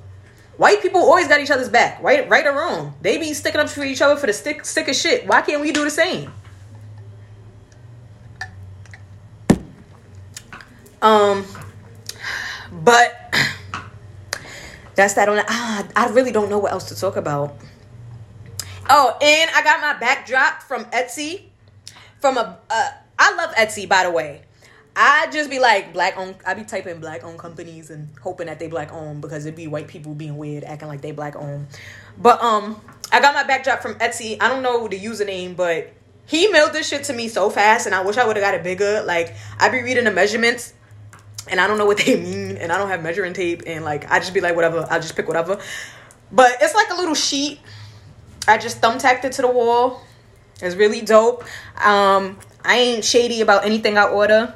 [0.57, 2.93] White people always got each other's back, right, right or wrong.
[3.01, 5.25] They be sticking up for each other for the stick, stick of shit.
[5.25, 6.31] Why can't we do the same?
[11.03, 11.45] Um,
[12.71, 13.35] but
[14.95, 15.45] that's that on that.
[15.49, 17.55] Ah, I really don't know what else to talk about.
[18.89, 21.43] Oh, and I got my backdrop from Etsy.
[22.19, 22.89] From a, uh,
[23.19, 24.43] I love Etsy, by the way.
[24.95, 26.35] I just be like black owned.
[26.45, 29.67] I be typing black owned companies and hoping that they black owned because it'd be
[29.67, 31.67] white people being weird, acting like they black owned.
[32.17, 32.79] But um,
[33.11, 34.37] I got my backdrop from Etsy.
[34.39, 35.91] I don't know the username, but
[36.25, 38.53] he mailed this shit to me so fast, and I wish I would have got
[38.53, 39.01] it bigger.
[39.03, 40.73] Like I be reading the measurements
[41.49, 44.09] and I don't know what they mean, and I don't have measuring tape, and like
[44.11, 45.59] I just be like, whatever, I'll just pick whatever.
[46.31, 47.59] But it's like a little sheet.
[48.47, 50.01] I just thumbtacked it to the wall.
[50.61, 51.43] It's really dope.
[51.83, 54.55] Um, I ain't shady about anything I order.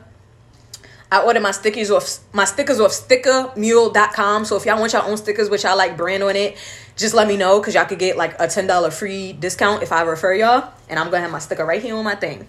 [1.10, 4.46] I order my stickers off my stickers off stickermule.com.
[4.46, 6.58] So if y'all want your own stickers which I like brand on it,
[6.98, 10.02] just let me know because y'all could get like a $10 free discount if I
[10.02, 10.74] refer y'all.
[10.90, 12.48] And I'm gonna have my sticker right here on my thing.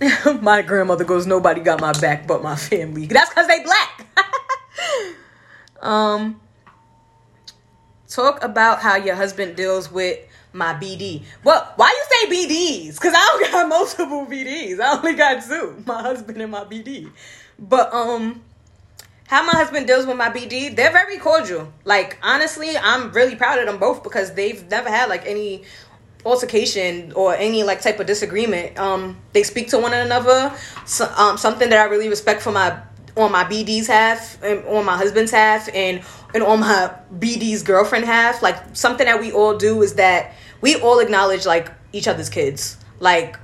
[0.40, 3.06] my grandmother goes, Nobody got my back but my family.
[3.06, 4.06] That's because they black.
[5.82, 6.40] um
[8.08, 10.18] talk about how your husband deals with
[10.52, 11.22] my BD.
[11.44, 12.94] Well, why you say BDs?
[12.94, 14.80] Because I don't got multiple BDs.
[14.80, 15.82] I only got two.
[15.86, 17.10] My husband and my BD.
[17.58, 18.42] But um
[19.26, 21.72] how my husband deals with my BD, they're very cordial.
[21.84, 25.64] Like honestly, I'm really proud of them both because they've never had like any
[26.24, 28.78] altercation or any like type of disagreement.
[28.78, 30.52] Um, they speak to one another.
[30.86, 32.80] So, um, something that I really respect for my
[33.16, 36.02] on my BD's half and on my husband's half and
[36.34, 38.42] and on my BD's girlfriend half.
[38.42, 42.76] Like something that we all do is that we all acknowledge like each other's kids.
[43.00, 43.38] Like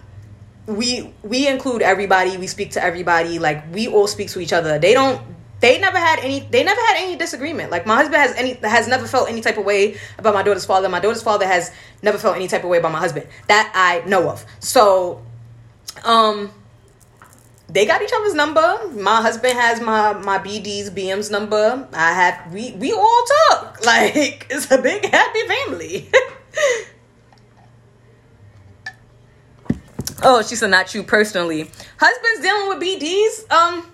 [0.66, 2.36] we we include everybody.
[2.36, 3.38] We speak to everybody.
[3.38, 4.78] Like we all speak to each other.
[4.78, 5.20] They don't
[5.64, 7.70] they never had any they never had any disagreement.
[7.70, 10.66] Like my husband has any has never felt any type of way about my daughter's
[10.66, 10.90] father.
[10.90, 13.26] My daughter's father has never felt any type of way about my husband.
[13.48, 14.44] That i know of.
[14.60, 15.22] So
[16.04, 16.50] um
[17.70, 18.90] they got each other's number.
[18.92, 21.88] My husband has my my bd's bm's number.
[21.94, 23.80] I have we we all talk.
[23.86, 26.10] Like it's a big happy family.
[30.26, 31.70] Oh she said not you personally.
[31.98, 33.93] Husbands dealing with bds um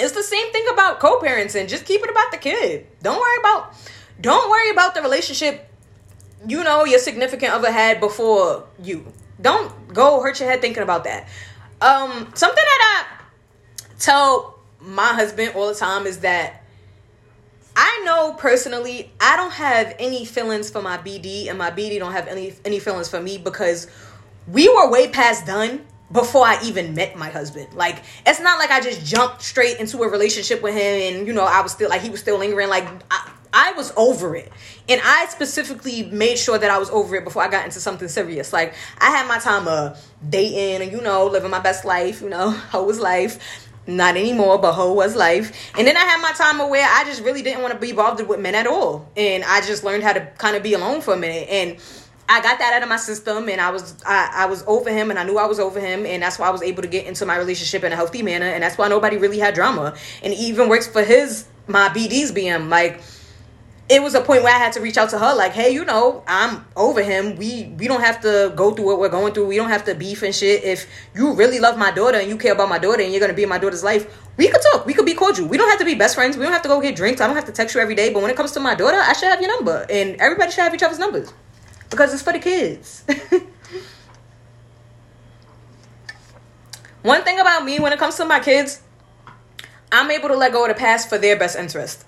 [0.00, 1.68] it's the same thing about co-parenting.
[1.68, 2.86] Just keep it about the kid.
[3.02, 3.74] Don't worry about
[4.20, 5.66] don't worry about the relationship
[6.46, 9.12] you know your significant other had before you.
[9.40, 11.28] Don't go hurt your head thinking about that.
[11.80, 13.22] Um something that I
[13.98, 16.62] tell my husband all the time is that
[17.76, 22.12] I know personally I don't have any feelings for my BD and my BD don't
[22.12, 23.86] have any any feelings for me because
[24.48, 27.74] we were way past done before I even met my husband.
[27.74, 31.32] Like it's not like I just jumped straight into a relationship with him and you
[31.32, 34.52] know I was still like he was still lingering like I, I was over it.
[34.88, 38.08] And I specifically made sure that I was over it before I got into something
[38.08, 38.52] serious.
[38.52, 42.28] Like I had my time of dating and you know living my best life, you
[42.28, 43.66] know, hoe was life.
[43.86, 45.72] Not anymore, but hoe was life.
[45.76, 48.24] And then I had my time where I just really didn't want to be involved
[48.24, 49.08] with men at all.
[49.16, 51.48] And I just learned how to kind of be alone for a minute.
[51.48, 51.78] And
[52.30, 55.10] I got that out of my system and I was I, I was over him
[55.10, 57.06] and I knew I was over him and that's why I was able to get
[57.06, 59.96] into my relationship in a healthy manner and that's why nobody really had drama.
[60.22, 62.68] And even works for his my BD's BM.
[62.68, 63.00] Like
[63.88, 65.84] it was a point where I had to reach out to her, like, hey, you
[65.84, 67.34] know, I'm over him.
[67.34, 69.48] We we don't have to go through what we're going through.
[69.48, 70.62] We don't have to beef and shit.
[70.62, 73.34] If you really love my daughter and you care about my daughter and you're gonna
[73.34, 74.06] be in my daughter's life,
[74.36, 74.86] we could talk.
[74.86, 75.48] We could be cordial.
[75.48, 76.36] We don't have to be best friends.
[76.36, 77.20] We don't have to go get drinks.
[77.20, 78.12] I don't have to text you every day.
[78.12, 80.62] But when it comes to my daughter, I should have your number, and everybody should
[80.62, 81.32] have each other's numbers
[81.90, 83.04] because it's for the kids.
[87.02, 88.82] One thing about me when it comes to my kids,
[89.90, 92.04] I'm able to let go of the past for their best interest.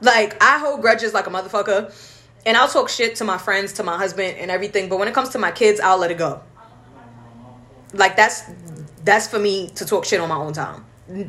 [0.00, 1.92] Like I hold grudges like a motherfucker,
[2.46, 4.88] and I'll talk shit to my friends, to my husband, and everything.
[4.88, 6.40] But when it comes to my kids, I'll let it go.
[7.92, 8.44] Like that's
[9.04, 10.84] that's for me to talk shit on my own time,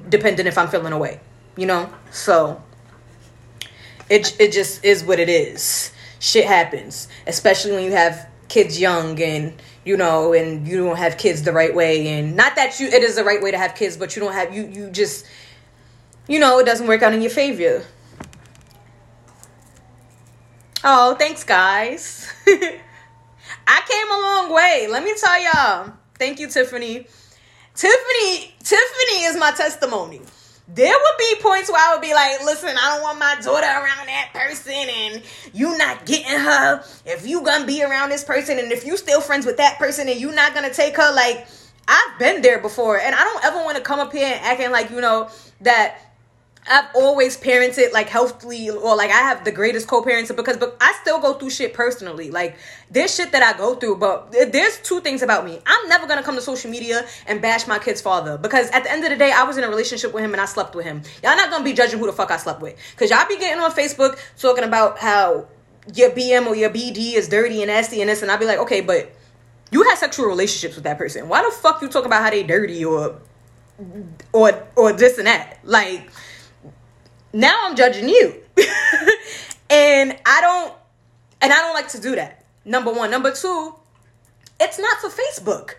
[0.10, 1.20] depending if I'm feeling away,
[1.58, 1.92] you know.
[2.12, 2.62] So
[4.10, 5.93] it it just is what it is.
[6.24, 9.54] Shit happens, especially when you have kids young and
[9.84, 13.02] you know and you don't have kids the right way and not that you it
[13.02, 15.26] is the right way to have kids but you don't have you you just
[16.28, 17.84] you know it doesn't work out in your favor
[20.86, 22.30] Oh, thanks, guys.
[22.46, 24.88] I came a long way.
[24.90, 25.94] Let me tell y'all.
[26.20, 27.08] Thank you, Tiffany.
[27.74, 30.22] Tiffany, Tiffany is my testimony.
[30.68, 33.68] There would be points where I would be like, listen, I don't want my daughter
[33.68, 35.22] around that person and
[35.54, 36.84] you not getting her.
[37.06, 40.08] If you gonna be around this person and if you still friends with that person
[40.08, 41.48] and you not gonna take her, like
[41.88, 42.98] I've been there before.
[42.98, 45.30] And I don't ever want to come up here and acting like, you know,
[45.62, 46.13] that
[46.70, 50.94] I've always parented like healthily or like I have the greatest co-parenting because but I
[51.02, 52.32] still go through shit personally.
[52.32, 52.56] Like
[52.90, 55.60] there's shit that I go through, but there's two things about me.
[55.66, 58.92] I'm never gonna come to social media and bash my kid's father because at the
[58.92, 60.86] end of the day, I was in a relationship with him and I slept with
[60.86, 61.02] him.
[61.22, 62.78] Y'all not gonna be judging who the fuck I slept with.
[62.96, 65.48] Cause y'all be getting on Facebook talking about how
[65.94, 68.60] your BM or your BD is dirty and nasty and this, and I'll be like,
[68.60, 69.12] okay, but
[69.72, 71.28] you had sexual relationships with that person.
[71.28, 73.20] Why the fuck you talk about how they dirty or
[74.32, 75.60] or or this and that?
[75.64, 76.10] Like
[77.34, 78.36] now I'm judging you.
[79.70, 80.74] and I don't
[81.42, 82.46] and I don't like to do that.
[82.64, 83.76] Number 1, number 2,
[84.62, 85.74] it's not for Facebook.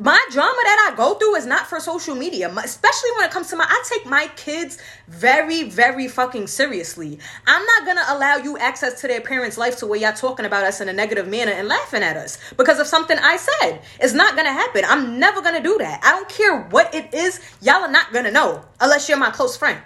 [0.00, 3.48] My drama that I go through is not for social media, especially when it comes
[3.48, 3.66] to my.
[3.68, 4.78] I take my kids
[5.08, 7.18] very, very fucking seriously.
[7.48, 10.62] I'm not gonna allow you access to their parents' life to where y'all talking about
[10.62, 13.80] us in a negative manner and laughing at us because of something I said.
[13.98, 14.84] It's not gonna happen.
[14.86, 16.00] I'm never gonna do that.
[16.04, 17.40] I don't care what it is.
[17.60, 19.80] Y'all are not gonna know unless you're my close friend.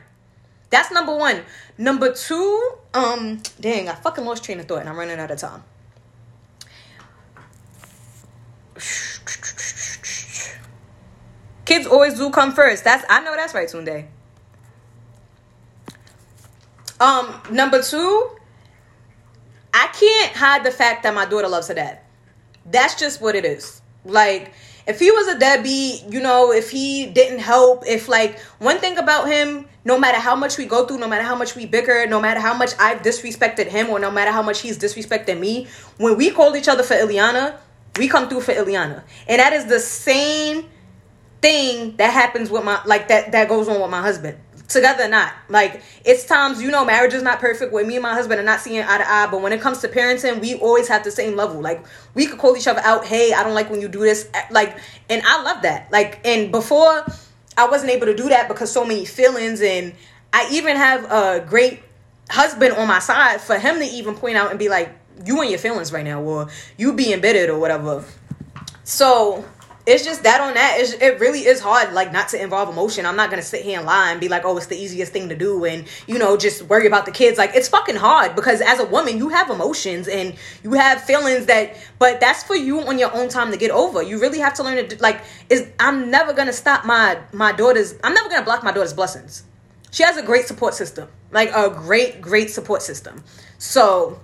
[0.72, 1.42] That's number one.
[1.76, 5.38] Number two, um, dang, I fucking lost train of thought and I'm running out of
[5.38, 5.62] time.
[11.66, 12.84] Kids always do come first.
[12.84, 14.06] That's I know that's right, Tunde.
[16.98, 18.30] Um, number two,
[19.74, 21.98] I can't hide the fact that my daughter loves her dad.
[22.64, 23.82] That's just what it is.
[24.06, 24.52] Like,
[24.86, 28.96] if he was a deadbeat, you know, if he didn't help, if like one thing
[28.96, 32.06] about him, no matter how much we go through, no matter how much we bicker,
[32.06, 35.66] no matter how much I've disrespected him, or no matter how much he's disrespected me,
[35.98, 37.56] when we call each other for Ileana,
[37.98, 39.02] we come through for Ileana.
[39.26, 40.68] And that is the same
[41.42, 44.38] thing that happens with my like that that goes on with my husband.
[44.68, 45.34] Together not.
[45.50, 48.44] Like it's times you know marriage is not perfect where me and my husband are
[48.44, 51.10] not seeing eye to eye but when it comes to parenting we always have the
[51.10, 51.60] same level.
[51.60, 54.30] Like we could call each other out hey i don't like when you do this
[54.50, 54.78] like
[55.10, 55.90] and i love that.
[55.92, 57.04] Like and before
[57.56, 59.94] I wasn't able to do that because so many feelings and
[60.32, 61.82] I even have a great
[62.30, 64.90] husband on my side for him to even point out and be like,
[65.26, 66.48] you and your feelings right now, or
[66.78, 68.04] you being bitter or whatever.
[68.84, 69.44] So
[69.86, 73.04] it's just that on that it's, it really is hard like not to involve emotion.
[73.06, 75.28] I'm not gonna sit here and lie and be like oh it's the easiest thing
[75.28, 77.38] to do and you know just worry about the kids.
[77.38, 81.46] Like it's fucking hard because as a woman you have emotions and you have feelings
[81.46, 84.02] that but that's for you on your own time to get over.
[84.02, 87.94] You really have to learn to like is i'm never gonna stop my my daughter's
[88.04, 89.44] i'm never gonna block my daughter's blessings.
[89.90, 93.24] She has a great support system like a great great support system.
[93.58, 94.20] So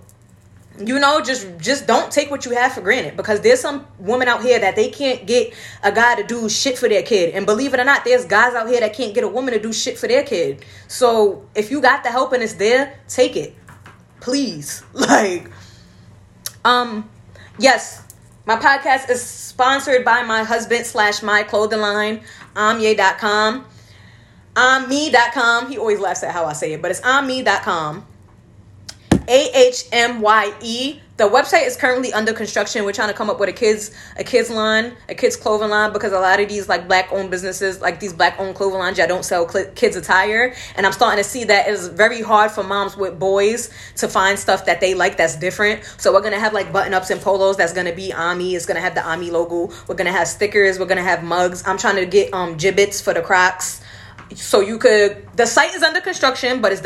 [0.85, 3.17] you know just just don't take what you have for granted.
[3.17, 6.79] Because there's some women out here that they can't get a guy to do shit
[6.79, 7.35] for their kid.
[7.35, 9.61] And believe it or not there's guys out here that can't get a woman to
[9.61, 10.65] do shit for their kid.
[10.87, 13.55] So if you got the help and it's there take it.
[14.21, 14.83] Please.
[14.93, 15.51] Like
[16.65, 17.09] um
[17.59, 18.03] yes.
[18.47, 22.23] My podcast is sponsored by my husband slash my clothing line
[22.55, 23.67] ahmye.com
[24.89, 28.05] me.com he always laughs at how i say it but it's me.com
[29.29, 31.01] a H M Y E.
[31.19, 32.85] The website is currently under construction.
[32.85, 35.93] We're trying to come up with a kids a kids line, a kids clothing line
[35.93, 38.97] because a lot of these like black owned businesses, like these black owned clothing lines,
[38.97, 42.53] that don't sell cl- kids attire, and I'm starting to see that it's very hard
[42.53, 45.85] for moms with boys to find stuff that they like that's different.
[45.99, 48.55] So we're gonna have like button ups and polos that's gonna be Ahmye.
[48.55, 49.75] It's gonna have the Ahmye logo.
[49.89, 50.79] We're gonna have stickers.
[50.79, 51.63] We're gonna have mugs.
[51.67, 53.83] I'm trying to get um Jibbitz for the Crocs
[54.35, 56.83] So you could the site is under construction, but it's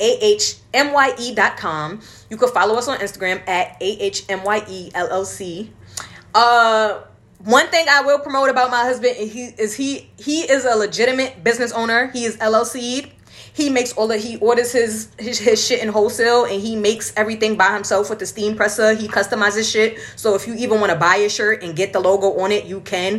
[0.00, 2.00] www.ahmye.com.
[2.28, 5.68] You could follow us on Instagram at ahmyellc.
[6.34, 7.00] Uh
[7.44, 11.42] one thing I will promote about my husband he is he he is a legitimate
[11.42, 12.08] business owner.
[12.08, 13.10] He is LLC.
[13.52, 17.12] He makes all of he orders his, his his shit in wholesale and he makes
[17.16, 18.94] everything by himself with the steam presser.
[18.94, 19.98] He customizes shit.
[20.16, 22.66] So if you even want to buy a shirt and get the logo on it,
[22.66, 23.18] you can.